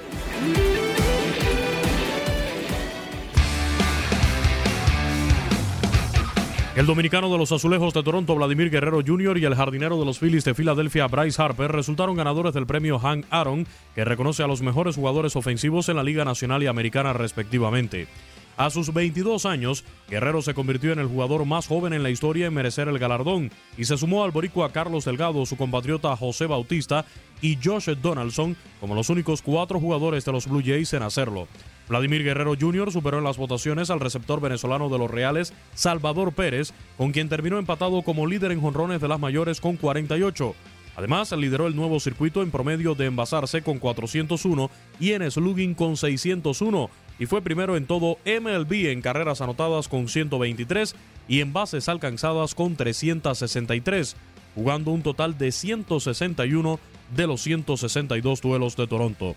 El 6.74 6.86
dominicano 6.86 7.30
de 7.30 7.36
los 7.36 7.52
Azulejos 7.52 7.92
de 7.92 8.02
Toronto, 8.02 8.34
Vladimir 8.34 8.70
Guerrero 8.70 9.02
Jr., 9.06 9.36
y 9.36 9.44
el 9.44 9.54
jardinero 9.54 9.98
de 9.98 10.06
los 10.06 10.18
Phillies 10.18 10.44
de 10.44 10.54
Filadelfia, 10.54 11.06
Bryce 11.06 11.40
Harper, 11.42 11.70
resultaron 11.70 12.16
ganadores 12.16 12.54
del 12.54 12.64
premio 12.64 12.98
Hank 12.98 13.26
Aaron, 13.28 13.66
que 13.94 14.06
reconoce 14.06 14.42
a 14.42 14.46
los 14.46 14.62
mejores 14.62 14.96
jugadores 14.96 15.36
ofensivos 15.36 15.90
en 15.90 15.96
la 15.96 16.02
Liga 16.02 16.24
Nacional 16.24 16.62
y 16.62 16.68
Americana 16.68 17.12
respectivamente. 17.12 18.08
A 18.56 18.70
sus 18.70 18.92
22 18.94 19.44
años, 19.44 19.84
Guerrero 20.08 20.40
se 20.40 20.54
convirtió 20.54 20.92
en 20.92 20.98
el 20.98 21.08
jugador 21.08 21.44
más 21.44 21.66
joven 21.66 21.92
en 21.92 22.02
la 22.02 22.10
historia 22.10 22.46
en 22.46 22.54
merecer 22.54 22.88
el 22.88 22.98
galardón 22.98 23.50
y 23.76 23.84
se 23.84 23.98
sumó 23.98 24.24
al 24.24 24.30
boricua 24.30 24.72
Carlos 24.72 25.04
Delgado, 25.04 25.44
su 25.44 25.58
compatriota 25.58 26.16
José 26.16 26.46
Bautista 26.46 27.04
y 27.42 27.58
Josh 27.62 27.90
Donaldson 28.00 28.56
como 28.80 28.94
los 28.94 29.10
únicos 29.10 29.42
cuatro 29.42 29.78
jugadores 29.78 30.24
de 30.24 30.32
los 30.32 30.46
Blue 30.46 30.62
Jays 30.64 30.92
en 30.94 31.02
hacerlo. 31.02 31.48
Vladimir 31.88 32.22
Guerrero 32.22 32.54
Jr. 32.58 32.92
superó 32.92 33.18
en 33.18 33.24
las 33.24 33.36
votaciones 33.36 33.90
al 33.90 34.00
receptor 34.00 34.40
venezolano 34.40 34.88
de 34.88 34.98
los 34.98 35.10
Reales, 35.10 35.52
Salvador 35.74 36.32
Pérez, 36.32 36.72
con 36.96 37.12
quien 37.12 37.28
terminó 37.28 37.58
empatado 37.58 38.02
como 38.02 38.26
líder 38.26 38.52
en 38.52 38.60
jonrones 38.60 39.00
de 39.00 39.08
las 39.08 39.20
mayores 39.20 39.60
con 39.60 39.76
48. 39.76 40.54
Además, 40.96 41.32
lideró 41.32 41.66
el 41.66 41.76
nuevo 41.76 42.00
circuito 42.00 42.42
en 42.42 42.50
promedio 42.50 42.94
de 42.94 43.06
envasarse 43.06 43.62
con 43.62 43.78
401 43.78 44.70
y 45.00 45.12
en 45.12 45.30
slugging 45.30 45.74
con 45.74 45.96
601 45.96 46.90
y 47.18 47.26
fue 47.26 47.40
primero 47.40 47.76
en 47.76 47.86
todo 47.86 48.18
MLB 48.24 48.90
en 48.90 49.00
carreras 49.00 49.40
anotadas 49.40 49.88
con 49.88 50.08
123 50.08 50.94
y 51.28 51.40
en 51.40 51.52
bases 51.52 51.88
alcanzadas 51.88 52.54
con 52.54 52.76
363, 52.76 54.16
jugando 54.54 54.90
un 54.90 55.02
total 55.02 55.38
de 55.38 55.52
161 55.52 56.80
de 57.14 57.26
los 57.26 57.42
162 57.42 58.40
duelos 58.40 58.76
de 58.76 58.86
Toronto. 58.86 59.36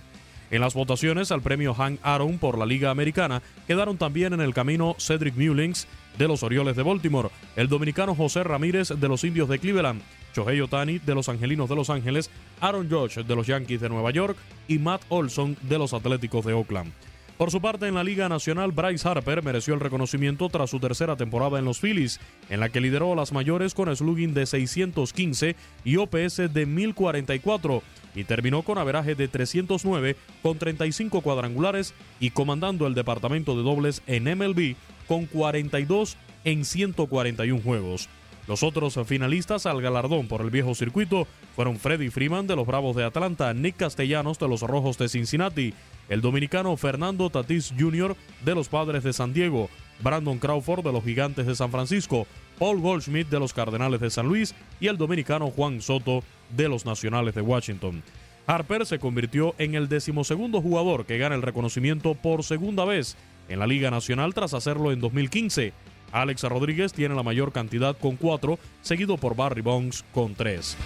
En 0.51 0.61
las 0.61 0.73
votaciones 0.73 1.31
al 1.31 1.41
premio 1.41 1.73
Hank 1.73 1.99
Aaron 2.03 2.37
por 2.37 2.57
la 2.57 2.65
Liga 2.65 2.91
Americana 2.91 3.41
quedaron 3.67 3.97
también 3.97 4.33
en 4.33 4.41
el 4.41 4.53
camino 4.53 4.95
Cedric 4.99 5.35
Mullings 5.35 5.87
de 6.17 6.27
los 6.27 6.43
Orioles 6.43 6.75
de 6.75 6.83
Baltimore, 6.83 7.29
el 7.55 7.67
dominicano 7.67 8.15
José 8.15 8.43
Ramírez 8.43 8.89
de 8.89 9.07
los 9.07 9.23
Indios 9.23 9.49
de 9.49 9.59
Cleveland, 9.59 10.01
Shohei 10.35 10.61
Otani 10.61 10.99
de 10.99 11.15
los 11.15 11.29
Angelinos 11.29 11.69
de 11.69 11.75
Los 11.75 11.89
Ángeles, 11.89 12.29
Aaron 12.61 12.89
George 12.89 13.23
de 13.23 13.35
los 13.35 13.47
Yankees 13.47 13.81
de 13.81 13.89
Nueva 13.89 14.11
York 14.11 14.37
y 14.67 14.79
Matt 14.79 15.01
Olson 15.09 15.57
de 15.61 15.77
los 15.77 15.93
Atléticos 15.93 16.45
de 16.45 16.53
Oakland. 16.53 16.91
Por 17.37 17.51
su 17.51 17.59
parte, 17.59 17.87
en 17.87 17.95
la 17.95 18.03
Liga 18.05 18.29
Nacional, 18.29 18.71
Bryce 18.71 19.05
Harper 19.07 19.43
mereció 19.43 19.73
el 19.73 19.81
reconocimiento 19.81 20.47
tras 20.47 20.69
su 20.69 20.79
tercera 20.79 21.17
temporada 21.17 21.59
en 21.59 21.65
los 21.65 21.81
Phillies, 21.81 22.21
en 22.49 22.61
la 22.61 22.69
que 22.69 22.79
lideró 22.79 23.11
a 23.11 23.15
las 23.17 23.33
mayores 23.33 23.73
con 23.73 23.93
slugging 23.93 24.33
de 24.33 24.45
615 24.45 25.57
y 25.83 25.97
OPS 25.97 26.53
de 26.53 26.65
1044, 26.65 27.83
y 28.15 28.23
terminó 28.23 28.61
con 28.61 28.77
averaje 28.77 29.15
de 29.15 29.27
309 29.27 30.15
con 30.41 30.57
35 30.57 31.19
cuadrangulares 31.19 31.93
y 32.21 32.29
comandando 32.29 32.87
el 32.87 32.93
departamento 32.93 33.57
de 33.57 33.63
dobles 33.63 34.01
en 34.07 34.23
MLB 34.23 34.75
con 35.05 35.25
42 35.25 36.15
en 36.45 36.63
141 36.63 37.61
juegos. 37.61 38.07
Los 38.47 38.61
otros 38.61 38.99
finalistas 39.07 39.65
al 39.65 39.81
galardón 39.81 40.27
por 40.27 40.41
el 40.41 40.51
viejo 40.51 40.75
circuito 40.75 41.27
fueron 41.55 41.79
Freddy 41.79 42.09
Freeman 42.09 42.45
de 42.45 42.55
los 42.55 42.67
Bravos 42.67 42.95
de 42.95 43.03
Atlanta, 43.03 43.53
Nick 43.53 43.77
Castellanos 43.77 44.37
de 44.37 44.47
los 44.47 44.61
Rojos 44.61 44.99
de 44.99 45.09
Cincinnati, 45.09 45.73
el 46.09 46.21
dominicano 46.21 46.77
Fernando 46.77 47.31
Tatis 47.31 47.73
Jr. 47.77 48.15
de 48.43 48.55
los 48.55 48.69
Padres 48.69 49.03
de 49.03 49.13
San 49.13 49.33
Diego, 49.33 49.69
Brandon 50.01 50.37
Crawford 50.37 50.83
de 50.83 50.91
los 50.91 51.03
Gigantes 51.03 51.47
de 51.47 51.55
San 51.55 51.71
Francisco, 51.71 52.27
Paul 52.59 52.81
Goldschmidt 52.81 53.29
de 53.29 53.39
los 53.39 53.53
Cardenales 53.53 53.99
de 53.99 54.11
San 54.11 54.27
Luis 54.27 54.53
y 54.79 54.87
el 54.87 54.97
dominicano 54.97 55.49
Juan 55.49 55.81
Soto 55.81 56.23
de 56.55 56.69
los 56.69 56.85
Nacionales 56.85 57.33
de 57.33 57.41
Washington. 57.41 58.03
Harper 58.47 58.85
se 58.85 58.99
convirtió 58.99 59.55
en 59.57 59.73
el 59.73 59.89
decimosegundo 59.89 60.61
jugador 60.61 61.07
que 61.07 61.17
gana 61.17 61.33
el 61.33 61.41
reconocimiento 61.41 62.13
por 62.13 62.43
segunda 62.43 62.85
vez 62.85 63.17
en 63.49 63.57
la 63.57 63.65
Liga 63.65 63.89
Nacional 63.89 64.35
tras 64.35 64.53
hacerlo 64.53 64.91
en 64.91 64.99
2015. 64.99 65.73
Alex 66.15 66.43
Rodríguez 66.43 66.93
tiene 66.93 67.13
la 67.13 67.23
mayor 67.23 67.51
cantidad 67.51 67.97
con 67.97 68.15
cuatro, 68.15 68.57
seguido 68.81 69.17
por 69.17 69.35
Barry 69.35 69.59
Bonds 69.59 70.05
con 70.13 70.33
tres. 70.33 70.77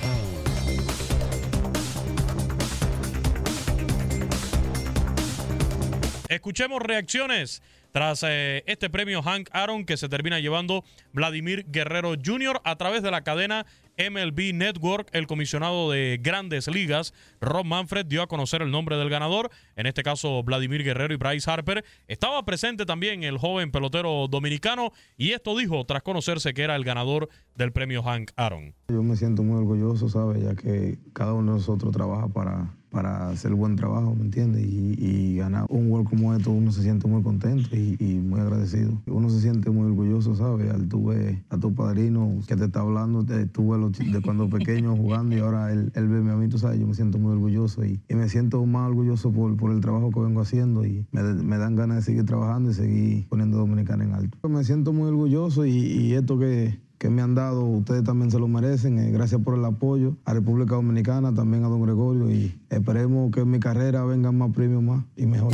Escuchemos 6.29 6.81
reacciones 6.81 7.61
tras 7.91 8.23
eh, 8.27 8.63
este 8.67 8.89
premio 8.89 9.21
Hank 9.21 9.49
Aaron 9.51 9.85
que 9.85 9.97
se 9.97 10.09
termina 10.09 10.39
llevando 10.39 10.83
Vladimir 11.13 11.65
Guerrero 11.69 12.13
Jr. 12.23 12.61
a 12.63 12.75
través 12.75 13.03
de 13.03 13.11
la 13.11 13.23
cadena 13.23 13.65
MLB 13.99 14.53
Network, 14.53 15.09
el 15.11 15.27
comisionado 15.27 15.91
de 15.91 16.19
grandes 16.23 16.67
ligas, 16.67 17.13
Rob 17.41 17.65
Manfred, 17.65 18.05
dio 18.05 18.21
a 18.21 18.27
conocer 18.27 18.61
el 18.61 18.71
nombre 18.71 18.95
del 18.95 19.09
ganador, 19.09 19.49
en 19.75 19.87
este 19.87 20.03
caso 20.03 20.41
Vladimir 20.43 20.83
Guerrero 20.83 21.13
y 21.13 21.17
Bryce 21.17 21.51
Harper. 21.51 21.83
Estaba 22.07 22.45
presente 22.45 22.85
también 22.85 23.23
el 23.23 23.37
joven 23.37 23.71
pelotero 23.71 24.27
dominicano 24.29 24.93
y 25.17 25.31
esto 25.31 25.57
dijo 25.57 25.85
tras 25.85 26.01
conocerse 26.01 26.53
que 26.53 26.63
era 26.63 26.77
el 26.77 26.85
ganador 26.85 27.27
del 27.55 27.73
premio 27.73 28.01
Hank 28.01 28.31
Aaron. 28.37 28.73
Yo 28.87 29.03
me 29.03 29.17
siento 29.17 29.43
muy 29.43 29.57
orgulloso, 29.57 30.07
¿sabes? 30.07 30.43
Ya 30.43 30.55
que 30.55 30.97
cada 31.13 31.33
uno 31.33 31.53
de 31.53 31.57
nosotros 31.59 31.91
trabaja 31.91 32.29
para, 32.29 32.73
para 32.89 33.29
hacer 33.29 33.53
buen 33.53 33.75
trabajo, 33.75 34.15
¿me 34.15 34.23
entiendes? 34.23 34.63
Y, 34.65 35.35
ganar 35.35 35.65
un 35.69 35.89
World 35.89 36.09
como 36.09 36.35
esto, 36.35 36.51
uno 36.51 36.71
se 36.71 36.81
siente 36.81 37.07
muy 37.07 37.21
contento 37.21 37.69
muy 38.21 38.39
agradecido. 38.39 38.91
Uno 39.07 39.29
se 39.29 39.41
siente 39.41 39.69
muy 39.69 39.87
orgulloso, 39.87 40.35
¿sabes? 40.35 40.71
Al 40.71 40.87
tú 40.87 41.05
ver 41.05 41.43
a 41.49 41.57
tu 41.57 41.73
padrino 41.73 42.39
que 42.47 42.55
te 42.55 42.65
está 42.65 42.81
hablando, 42.81 43.25
tú 43.51 43.69
ves 43.69 44.11
de 44.11 44.21
cuando 44.21 44.49
pequeño 44.49 44.95
jugando 44.95 45.35
y 45.35 45.39
ahora 45.39 45.71
él, 45.71 45.91
él 45.95 46.07
ve 46.07 46.31
a 46.31 46.35
mí, 46.35 46.47
tú 46.47 46.57
sabes, 46.57 46.79
yo 46.79 46.87
me 46.87 46.93
siento 46.93 47.17
muy 47.17 47.33
orgulloso 47.33 47.85
y, 47.85 47.99
me 48.09 48.27
siento 48.27 48.65
más 48.65 48.89
orgulloso 48.89 49.31
por, 49.31 49.55
por, 49.55 49.71
el 49.71 49.79
trabajo 49.79 50.11
que 50.11 50.19
vengo 50.19 50.41
haciendo 50.41 50.85
y 50.85 51.05
me, 51.11 51.57
dan 51.57 51.75
ganas 51.75 51.97
de 51.97 52.03
seguir 52.03 52.25
trabajando 52.25 52.71
y 52.71 52.73
seguir 52.73 53.27
poniendo 53.29 53.57
Dominicana 53.57 54.03
en 54.03 54.13
alto. 54.13 54.37
Me 54.47 54.63
siento 54.63 54.91
muy 54.91 55.07
orgulloso 55.07 55.65
y, 55.65 55.71
y 55.71 56.13
esto 56.13 56.37
que, 56.37 56.79
que 56.99 57.09
me 57.09 57.21
han 57.21 57.33
dado, 57.33 57.63
ustedes 57.63 58.03
también 58.03 58.29
se 58.29 58.37
lo 58.37 58.47
merecen. 58.47 58.99
Eh, 58.99 59.09
gracias 59.11 59.41
por 59.41 59.57
el 59.57 59.65
apoyo 59.65 60.17
a 60.25 60.33
República 60.33 60.75
Dominicana, 60.75 61.33
también 61.33 61.63
a 61.63 61.69
don 61.69 61.81
Gregorio 61.81 62.29
y 62.29 62.59
esperemos 62.69 63.31
que 63.31 63.45
mi 63.45 63.59
carrera 63.59 64.03
vengan 64.03 64.37
más 64.37 64.51
premios 64.51 64.83
más 64.83 65.05
y 65.15 65.25
mejor. 65.25 65.53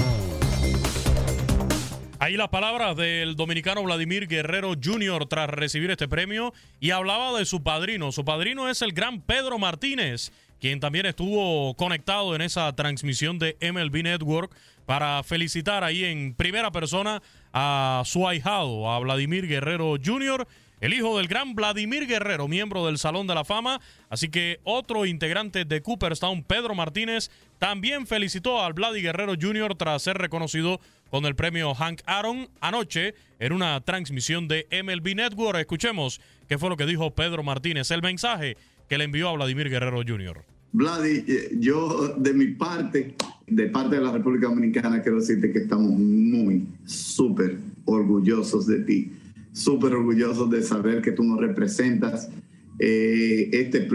Ahí 2.26 2.38
las 2.38 2.50
palabras 2.50 2.98
del 2.98 3.36
dominicano 3.36 3.84
Vladimir 3.84 4.28
Guerrero 4.28 4.74
Jr. 4.84 5.28
tras 5.28 5.48
recibir 5.48 5.92
este 5.92 6.08
premio 6.08 6.56
y 6.80 6.90
hablaba 6.90 7.38
de 7.38 7.46
su 7.46 7.62
padrino. 7.62 8.12
Su 8.12 8.26
padrino 8.26 8.68
es 8.68 8.82
el 8.82 8.94
gran 8.94 9.22
Pedro 9.22 9.60
Martínez, 9.60 10.32
quien 10.60 10.80
también 10.80 11.06
estuvo 11.06 11.76
conectado 11.76 12.34
en 12.34 12.42
esa 12.42 12.74
transmisión 12.74 13.38
de 13.38 13.56
MLB 13.62 14.02
Network 14.02 14.52
para 14.88 15.22
felicitar 15.22 15.84
ahí 15.84 16.04
en 16.04 16.34
primera 16.34 16.72
persona 16.72 17.22
a 17.54 18.02
su 18.06 18.28
ahijado, 18.28 18.92
a 18.92 18.98
Vladimir 18.98 19.46
Guerrero 19.46 19.96
Jr., 20.04 20.48
el 20.86 20.93
hijo 20.93 21.17
del 21.17 21.28
gran 21.28 21.56
Vladimir 21.56 22.06
Guerrero, 22.06 22.48
miembro 22.48 22.86
del 22.86 23.00
Salón 23.00 23.26
de 23.26 23.34
la 23.34 23.43
Fama. 23.43 23.82
Así 24.08 24.30
que 24.30 24.60
otro 24.63 25.08
integrante 25.08 25.65
de 25.65 25.82
Cooperstown, 25.82 26.43
Pedro 26.43 26.76
Martínez, 26.76 27.32
también 27.58 28.06
felicitó 28.06 28.63
al 28.63 28.74
Vladimir 28.74 29.06
Guerrero 29.06 29.34
Jr. 29.39 29.74
tras 29.76 30.04
ser 30.04 30.17
reconocido 30.19 30.80
con 31.10 31.26
el 31.26 31.34
premio 31.34 31.74
Hank 31.74 32.02
Aaron 32.06 32.50
anoche 32.62 33.15
en 33.39 33.54
una 33.54 33.82
transmisión 33.82 34.48
de 34.48 34.67
MLB 34.71 35.15
Network. 35.15 35.58
Escuchemos 35.58 36.21
qué 36.48 36.60
fue 36.60 36.69
lo 36.69 36.78
que 36.78 36.86
dijo 36.86 37.10
Pedro 37.15 37.41
Martínez, 37.41 37.89
el 37.89 38.04
mensaje 38.04 38.56
que 38.88 39.00
le 39.00 39.06
envió 39.06 39.30
a 39.30 39.34
Vladimir 39.34 39.71
Guerrero 39.71 40.04
Jr. 40.08 40.43
Vladi, 40.71 41.24
eh, 41.28 41.50
yo 41.58 42.10
de 42.15 42.32
mi 42.32 42.48
parte, 42.48 43.15
de 43.48 43.67
parte 43.69 43.95
de 43.95 44.04
la 44.04 44.12
República 44.12 44.50
Dominicana, 44.50 45.02
quiero 45.02 45.19
decirte 45.19 45.52
que 45.52 45.60
estamos 45.60 45.89
muy, 45.89 46.67
súper 46.86 47.58
orgullosos 47.86 48.67
de 48.67 48.82
ti, 48.82 49.12
súper 49.56 49.94
orgullosos 49.94 50.50
de 50.50 50.62
saber 50.62 51.02
que 51.02 51.13
tú 51.13 51.24
nos 51.24 51.39
representas. 51.39 52.30
Eh, 52.78 53.50
este, 53.54 53.88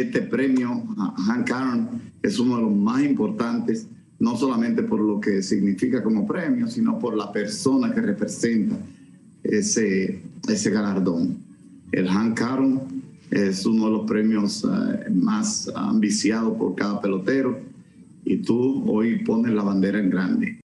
este 0.00 0.22
premio, 0.22 0.82
Hank 1.26 1.50
Aaron, 1.52 1.88
es 2.20 2.38
uno 2.40 2.56
de 2.56 2.62
los 2.62 2.72
más 2.72 3.02
importantes 3.02 3.86
no 4.18 4.36
solamente 4.36 4.82
por 4.82 5.00
lo 5.00 5.20
que 5.20 5.42
significa 5.42 6.02
como 6.02 6.26
premio, 6.26 6.66
sino 6.66 6.98
por 6.98 7.16
la 7.16 7.30
persona 7.30 7.94
que 7.94 8.00
representa 8.00 8.76
ese, 9.42 10.20
ese 10.48 10.70
galardón. 10.70 11.36
El 11.92 12.08
Hank 12.08 12.40
Aaron 12.40 12.80
es 13.30 13.66
uno 13.66 13.86
de 13.86 13.90
los 13.92 14.06
premios 14.06 14.64
eh, 14.64 15.10
más 15.10 15.70
ambiciados 15.74 16.56
por 16.56 16.74
cada 16.74 17.00
pelotero 17.00 17.60
y 18.24 18.38
tú 18.38 18.84
hoy 18.90 19.22
pones 19.24 19.52
la 19.52 19.62
bandera 19.62 20.00
en 20.00 20.10
grande. 20.10 20.63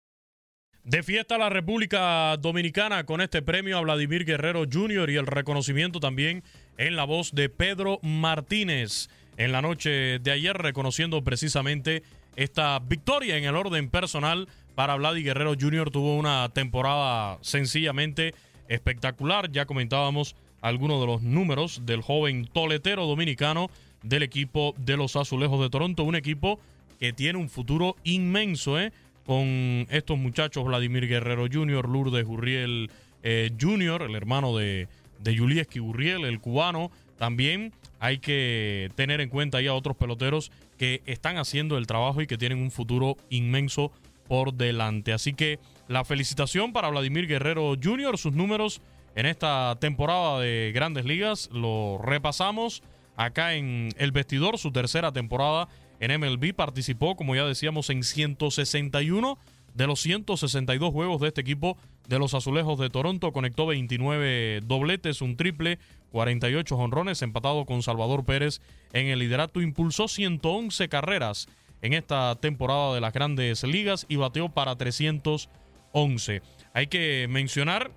De 0.89 1.03
fiesta 1.03 1.37
la 1.37 1.51
República 1.51 2.35
Dominicana 2.39 3.05
con 3.05 3.21
este 3.21 3.43
premio 3.43 3.77
a 3.77 3.83
Vladimir 3.83 4.25
Guerrero 4.25 4.65
Jr. 4.65 5.11
y 5.11 5.17
el 5.17 5.27
reconocimiento 5.27 6.01
también 6.01 6.43
en 6.79 6.97
la 6.97 7.05
voz 7.05 7.33
de 7.35 7.51
Pedro 7.51 7.99
Martínez 8.01 9.11
en 9.37 9.53
la 9.53 9.61
noche 9.61 10.19
de 10.19 10.31
ayer, 10.31 10.57
reconociendo 10.57 11.23
precisamente 11.23 12.03
esta 12.37 12.79
victoria 12.79 13.37
en 13.37 13.45
el 13.45 13.55
orden 13.55 13.91
personal 13.91 14.49
para 14.75 14.97
Vladi 14.97 15.23
Guerrero 15.23 15.53
Jr. 15.61 15.91
Tuvo 15.91 16.17
una 16.17 16.49
temporada 16.55 17.37
sencillamente 17.43 18.35
espectacular. 18.69 19.53
Ya 19.53 19.67
comentábamos 19.67 20.37
algunos 20.63 21.03
de 21.03 21.07
los 21.07 21.21
números 21.21 21.83
del 21.85 22.01
joven 22.01 22.47
toletero 22.47 23.05
dominicano 23.05 23.69
del 24.03 24.23
equipo 24.23 24.75
de 24.79 24.97
los 24.97 25.17
Azulejos 25.17 25.61
de 25.61 25.69
Toronto. 25.69 26.05
Un 26.05 26.17
equipo 26.17 26.59
que 26.99 27.13
tiene 27.13 27.39
un 27.39 27.51
futuro 27.51 27.97
inmenso 28.05 28.81
¿eh? 28.81 28.91
Con 29.29 29.87
estos 29.91 30.17
muchachos 30.17 30.65
Vladimir 30.65 31.07
Guerrero 31.07 31.49
Jr., 31.53 31.87
Lourdes 31.87 32.25
Gurriel 32.25 32.91
eh, 33.23 33.51
Jr., 33.61 34.01
el 34.01 34.15
hermano 34.15 34.57
de, 34.57 34.89
de 35.19 35.37
Julieski 35.37 35.81
Gurriel, 35.81 36.25
el 36.25 36.41
cubano. 36.41 36.91
También 37.19 37.75
hay 38.01 38.21
que 38.21 38.91
tener 38.95 39.21
en 39.21 39.29
cuenta 39.29 39.61
ya 39.61 39.75
otros 39.75 39.99
peloteros 39.99 40.51
que 40.79 41.03
están 41.05 41.37
haciendo 41.37 41.77
el 41.77 41.87
trabajo 41.87 42.23
y 42.23 42.27
que 42.27 42.39
tienen 42.39 42.57
un 42.57 42.71
futuro 42.71 43.19
inmenso 43.29 43.93
por 44.29 44.55
delante. 44.55 45.13
Así 45.13 45.35
que 45.35 45.59
la 45.89 46.07
felicitación 46.07 46.73
para 46.73 46.89
Vladimir 46.89 47.27
Guerrero 47.27 47.75
Jr., 47.75 48.17
sus 48.17 48.33
números 48.33 48.81
en 49.15 49.27
esta 49.27 49.77
temporada 49.79 50.41
de 50.41 50.73
grandes 50.75 51.05
ligas, 51.05 51.51
lo 51.53 52.01
repasamos 52.03 52.83
acá 53.15 53.53
en 53.57 53.91
El 53.99 54.11
Vestidor, 54.11 54.57
su 54.57 54.73
tercera 54.73 55.13
temporada 55.13 55.69
en 56.01 56.21
MLB, 56.21 56.55
participó, 56.55 57.17
como 57.17 57.35
ya 57.35 57.45
decíamos, 57.45 57.91
en 57.91 58.03
161 58.05 59.39
De 59.75 59.87
los 59.87 60.01
162 60.01 60.93
juegos 60.93 61.21
de 61.21 61.29
este 61.29 61.41
equipo 61.41 61.77
de 62.09 62.19
los 62.19 62.35
Azulejos 62.35 62.79
de 62.79 62.91
Toronto, 62.91 63.33
conectó 63.33 63.67
29 63.67 64.63
dobletes, 64.65 65.21
un 65.21 65.37
triple, 65.37 65.79
48 66.11 66.77
jonrones, 66.77 67.23
empatado 67.23 67.65
con 67.67 67.83
Salvador 67.83 68.25
Pérez 68.25 68.61
en 68.93 69.07
el 69.07 69.19
liderato. 69.19 69.61
Impulsó 69.61 70.09
111 70.09 70.89
carreras 70.89 71.49
en 71.83 71.93
esta 71.93 72.35
temporada 72.37 72.95
de 72.95 73.01
las 73.01 73.13
grandes 73.13 73.63
ligas 73.63 74.07
y 74.09 74.17
bateó 74.17 74.49
para 74.49 74.77
311. 74.77 76.43
Hay 76.73 76.87
que 76.87 77.27
mencionar 77.29 77.93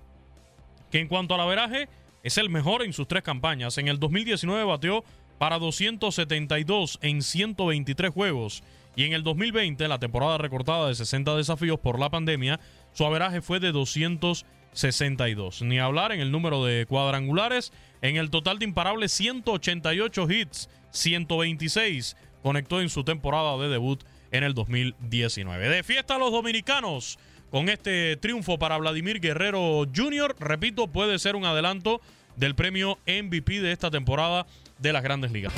que 0.90 1.00
en 1.00 1.08
cuanto 1.08 1.34
al 1.34 1.40
averaje, 1.40 1.88
es 2.22 2.38
el 2.38 2.50
mejor 2.50 2.82
en 2.82 2.92
sus 2.92 3.08
tres 3.08 3.22
campañas. 3.22 3.78
En 3.78 3.88
el 3.88 3.98
2019 3.98 4.64
bateó 4.64 5.04
para 5.42 5.58
272 5.58 7.00
en 7.02 7.20
123 7.20 8.12
juegos. 8.12 8.62
Y 8.94 9.02
en 9.02 9.12
el 9.12 9.24
2020, 9.24 9.88
la 9.88 9.98
temporada 9.98 10.38
recortada 10.38 10.86
de 10.86 10.94
60 10.94 11.34
desafíos 11.34 11.80
por 11.80 11.98
la 11.98 12.10
pandemia, 12.10 12.60
su 12.92 13.04
averaje 13.04 13.40
fue 13.40 13.58
de 13.58 13.72
262. 13.72 15.62
Ni 15.62 15.80
hablar 15.80 16.12
en 16.12 16.20
el 16.20 16.30
número 16.30 16.64
de 16.64 16.86
cuadrangulares. 16.86 17.72
En 18.02 18.18
el 18.18 18.30
total 18.30 18.60
de 18.60 18.66
imparables, 18.66 19.10
188 19.10 20.30
hits, 20.30 20.68
126 20.90 22.16
conectó 22.44 22.80
en 22.80 22.88
su 22.88 23.02
temporada 23.02 23.58
de 23.58 23.68
debut 23.68 24.04
en 24.30 24.44
el 24.44 24.54
2019. 24.54 25.68
De 25.68 25.82
fiesta 25.82 26.14
a 26.14 26.18
los 26.18 26.30
dominicanos 26.30 27.18
con 27.50 27.68
este 27.68 28.16
triunfo 28.16 28.60
para 28.60 28.78
Vladimir 28.78 29.18
Guerrero 29.18 29.88
Jr., 29.92 30.36
repito, 30.38 30.86
puede 30.86 31.18
ser 31.18 31.34
un 31.34 31.46
adelanto 31.46 32.00
del 32.36 32.54
premio 32.54 32.98
MVP 33.06 33.60
de 33.60 33.72
esta 33.72 33.90
temporada 33.90 34.46
de 34.82 34.92
las 34.92 35.02
grandes 35.02 35.30
ligas. 35.30 35.54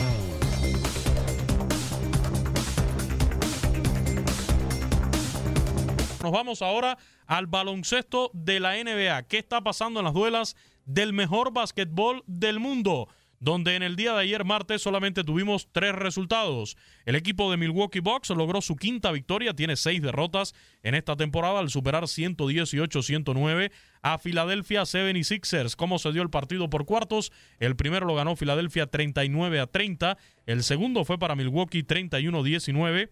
Nos 6.23 6.33
vamos 6.33 6.63
ahora 6.63 6.97
al 7.27 7.47
baloncesto 7.47 8.31
de 8.33 8.61
la 8.61 8.75
NBA. 8.83 9.25
¿Qué 9.25 9.39
está 9.39 9.63
pasando 9.63 10.01
en 10.01 10.05
las 10.05 10.15
duelas 10.15 10.57
del 10.85 11.13
mejor 11.13 11.53
básquetbol 11.53 12.23
del 12.27 12.61
mundo? 12.61 13.09
Donde 13.45 13.77
en 13.77 13.83
el 13.83 13.95
día 13.95 14.15
de 14.15 14.21
ayer 14.21 14.43
martes 14.43 14.81
solamente 14.81 15.23
tuvimos 15.23 15.69
tres 15.71 15.95
resultados. 15.95 16.79
El 17.05 17.15
equipo 17.15 17.51
de 17.51 17.59
Milwaukee 17.59 18.01
Bucks 18.01 18.31
logró 18.31 18.63
su 18.63 18.75
quinta 18.75 19.13
victoria, 19.13 19.53
tiene 19.53 19.77
seis 19.77 20.01
derrotas 20.01 20.55
en 20.83 20.95
esta 20.95 21.15
temporada 21.15 21.59
al 21.59 21.69
superar 21.69 22.05
118-109 22.05 23.71
a 24.01 24.17
Philadelphia 24.17 24.83
76ers. 24.83 25.77
¿Cómo 25.77 25.99
se 25.99 26.11
dio 26.13 26.23
el 26.23 26.31
partido 26.31 26.71
por 26.71 26.87
cuartos? 26.87 27.33
El 27.59 27.77
primero 27.77 28.07
lo 28.07 28.15
ganó 28.15 28.35
Philadelphia 28.35 28.87
39 28.87 29.61
a 29.61 29.67
30, 29.67 30.17
el 30.47 30.63
segundo 30.63 31.05
fue 31.05 31.19
para 31.19 31.37
Milwaukee 31.37 31.83
31-19. 31.83 33.11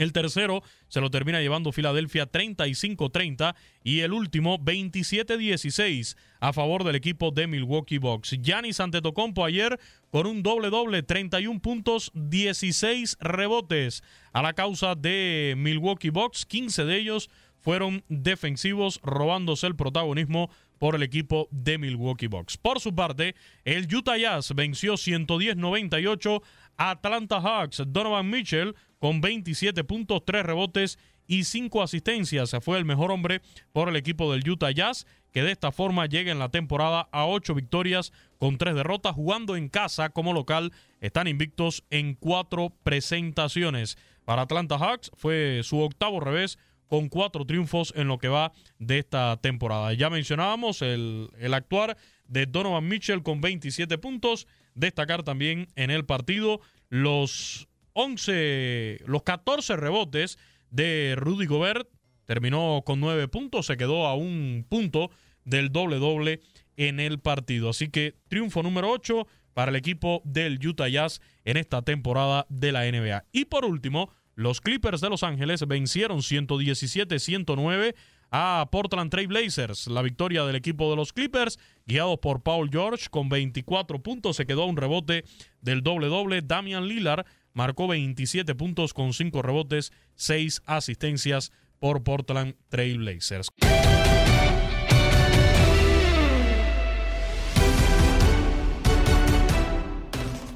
El 0.00 0.14
tercero 0.14 0.62
se 0.88 1.02
lo 1.02 1.10
termina 1.10 1.42
llevando 1.42 1.72
Filadelfia 1.72 2.32
35-30 2.32 3.54
y 3.84 4.00
el 4.00 4.14
último 4.14 4.58
27-16 4.58 6.16
a 6.40 6.54
favor 6.54 6.84
del 6.84 6.94
equipo 6.94 7.32
de 7.32 7.46
Milwaukee 7.46 7.98
Bucks. 7.98 8.34
Giannis 8.40 8.80
Antetokounmpo 8.80 9.44
ayer 9.44 9.78
con 10.10 10.26
un 10.26 10.42
doble 10.42 10.70
doble, 10.70 11.02
31 11.02 11.60
puntos, 11.60 12.12
16 12.14 13.18
rebotes 13.20 14.02
a 14.32 14.40
la 14.40 14.54
causa 14.54 14.94
de 14.94 15.52
Milwaukee 15.58 16.08
Bucks, 16.08 16.46
15 16.46 16.86
de 16.86 16.96
ellos 16.96 17.28
fueron 17.58 18.02
defensivos 18.08 19.00
robándose 19.02 19.66
el 19.66 19.76
protagonismo 19.76 20.48
por 20.78 20.94
el 20.94 21.02
equipo 21.02 21.46
de 21.50 21.76
Milwaukee 21.76 22.26
Bucks. 22.26 22.56
Por 22.56 22.80
su 22.80 22.94
parte, 22.94 23.34
el 23.66 23.86
Utah 23.94 24.16
Jazz 24.16 24.54
venció 24.54 24.94
110-98 24.94 26.42
a 26.78 26.90
Atlanta 26.92 27.38
Hawks. 27.42 27.82
Donovan 27.86 28.30
Mitchell 28.30 28.74
con 29.00 29.20
27 29.20 29.82
puntos, 29.82 30.22
3 30.24 30.44
rebotes 30.44 30.98
y 31.26 31.44
5 31.44 31.82
asistencias. 31.82 32.54
Fue 32.60 32.78
el 32.78 32.84
mejor 32.84 33.10
hombre 33.10 33.40
por 33.72 33.88
el 33.88 33.96
equipo 33.96 34.32
del 34.32 34.48
Utah 34.48 34.70
Jazz, 34.70 35.06
que 35.32 35.42
de 35.42 35.52
esta 35.52 35.72
forma 35.72 36.06
llega 36.06 36.30
en 36.30 36.38
la 36.38 36.50
temporada 36.50 37.08
a 37.10 37.26
8 37.26 37.54
victorias 37.54 38.12
con 38.38 38.58
3 38.58 38.74
derrotas, 38.74 39.14
jugando 39.14 39.56
en 39.56 39.68
casa 39.68 40.10
como 40.10 40.32
local. 40.32 40.72
Están 41.00 41.26
invictos 41.26 41.84
en 41.90 42.14
4 42.14 42.72
presentaciones. 42.82 43.96
Para 44.24 44.42
Atlanta 44.42 44.78
Hawks 44.78 45.10
fue 45.14 45.62
su 45.64 45.80
octavo 45.80 46.20
revés 46.20 46.58
con 46.90 47.08
cuatro 47.08 47.46
triunfos 47.46 47.92
en 47.96 48.08
lo 48.08 48.18
que 48.18 48.28
va 48.28 48.52
de 48.80 48.98
esta 48.98 49.36
temporada. 49.36 49.92
Ya 49.94 50.10
mencionábamos 50.10 50.82
el, 50.82 51.30
el, 51.38 51.54
actuar 51.54 51.96
de 52.26 52.46
Donovan 52.46 52.88
Mitchell 52.88 53.22
con 53.22 53.40
27 53.40 53.96
puntos. 53.98 54.48
Destacar 54.74 55.22
también 55.22 55.68
en 55.76 55.92
el 55.92 56.04
partido 56.04 56.60
los 56.88 57.68
11, 57.92 59.00
los 59.06 59.22
14 59.22 59.76
rebotes 59.76 60.38
de 60.70 61.14
Rudy 61.16 61.46
Gobert. 61.46 61.88
Terminó 62.24 62.82
con 62.86 63.00
9 63.00 63.28
puntos, 63.28 63.66
se 63.66 63.76
quedó 63.76 64.06
a 64.06 64.14
un 64.14 64.64
punto 64.68 65.10
del 65.44 65.72
doble-doble 65.72 66.40
en 66.76 67.00
el 67.00 67.18
partido. 67.18 67.70
Así 67.70 67.88
que 67.88 68.14
triunfo 68.28 68.62
número 68.62 68.90
8 68.90 69.26
para 69.52 69.70
el 69.70 69.76
equipo 69.76 70.22
del 70.24 70.64
Utah 70.64 70.88
Jazz 70.88 71.20
en 71.44 71.56
esta 71.56 71.82
temporada 71.82 72.46
de 72.48 72.72
la 72.72 72.90
NBA. 72.90 73.24
Y 73.32 73.46
por 73.46 73.64
último, 73.64 74.12
los 74.34 74.60
Clippers 74.60 75.00
de 75.00 75.10
Los 75.10 75.22
Ángeles 75.22 75.66
vencieron 75.66 76.20
117-109 76.20 77.94
a 78.30 78.68
Portland 78.70 79.10
Trail 79.10 79.26
Blazers. 79.26 79.88
La 79.88 80.02
victoria 80.02 80.44
del 80.44 80.56
equipo 80.56 80.88
de 80.88 80.96
los 80.96 81.12
Clippers, 81.12 81.58
guiado 81.84 82.20
por 82.20 82.42
Paul 82.42 82.70
George 82.70 83.08
con 83.10 83.28
24 83.28 84.02
puntos, 84.02 84.36
se 84.36 84.46
quedó 84.46 84.62
a 84.62 84.66
un 84.66 84.76
rebote 84.76 85.24
del 85.60 85.82
doble-doble. 85.82 86.42
Damian 86.42 86.86
Lillard 86.86 87.26
marcó 87.52 87.88
27 87.88 88.54
puntos 88.54 88.94
con 88.94 89.12
5 89.12 89.42
rebotes, 89.42 89.92
6 90.16 90.62
asistencias 90.66 91.52
por 91.78 92.02
Portland 92.02 92.54
Trail 92.68 92.98
Blazers. 92.98 93.48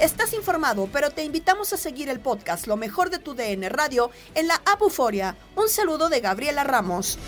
Estás 0.05 0.35
informado, 0.35 0.87
pero 0.93 1.11
te 1.11 1.25
invitamos 1.25 1.73
a 1.73 1.79
seguir 1.79 2.11
el 2.11 2.21
podcast 2.21 2.67
Lo 2.67 2.77
mejor 2.77 3.09
de 3.09 3.19
tu 3.19 3.35
DN 3.35 3.71
Radio 3.71 4.11
en 4.35 4.49
la 4.49 4.57
app 4.67 4.83
Euforia. 4.83 5.35
Un 5.57 5.71
saludo 5.71 6.11
de 6.11 6.21
Gabriela 6.21 6.63
Ramos. 6.63 7.19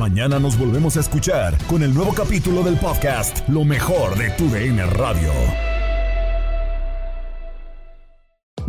Mañana 0.00 0.38
nos 0.38 0.56
volvemos 0.56 0.96
a 0.96 1.00
escuchar 1.00 1.58
con 1.66 1.82
el 1.82 1.92
nuevo 1.92 2.14
capítulo 2.14 2.62
del 2.62 2.78
podcast 2.78 3.46
Lo 3.50 3.66
mejor 3.66 4.16
de 4.16 4.30
tu 4.30 4.48
DN 4.48 4.82
Radio. 4.86 5.30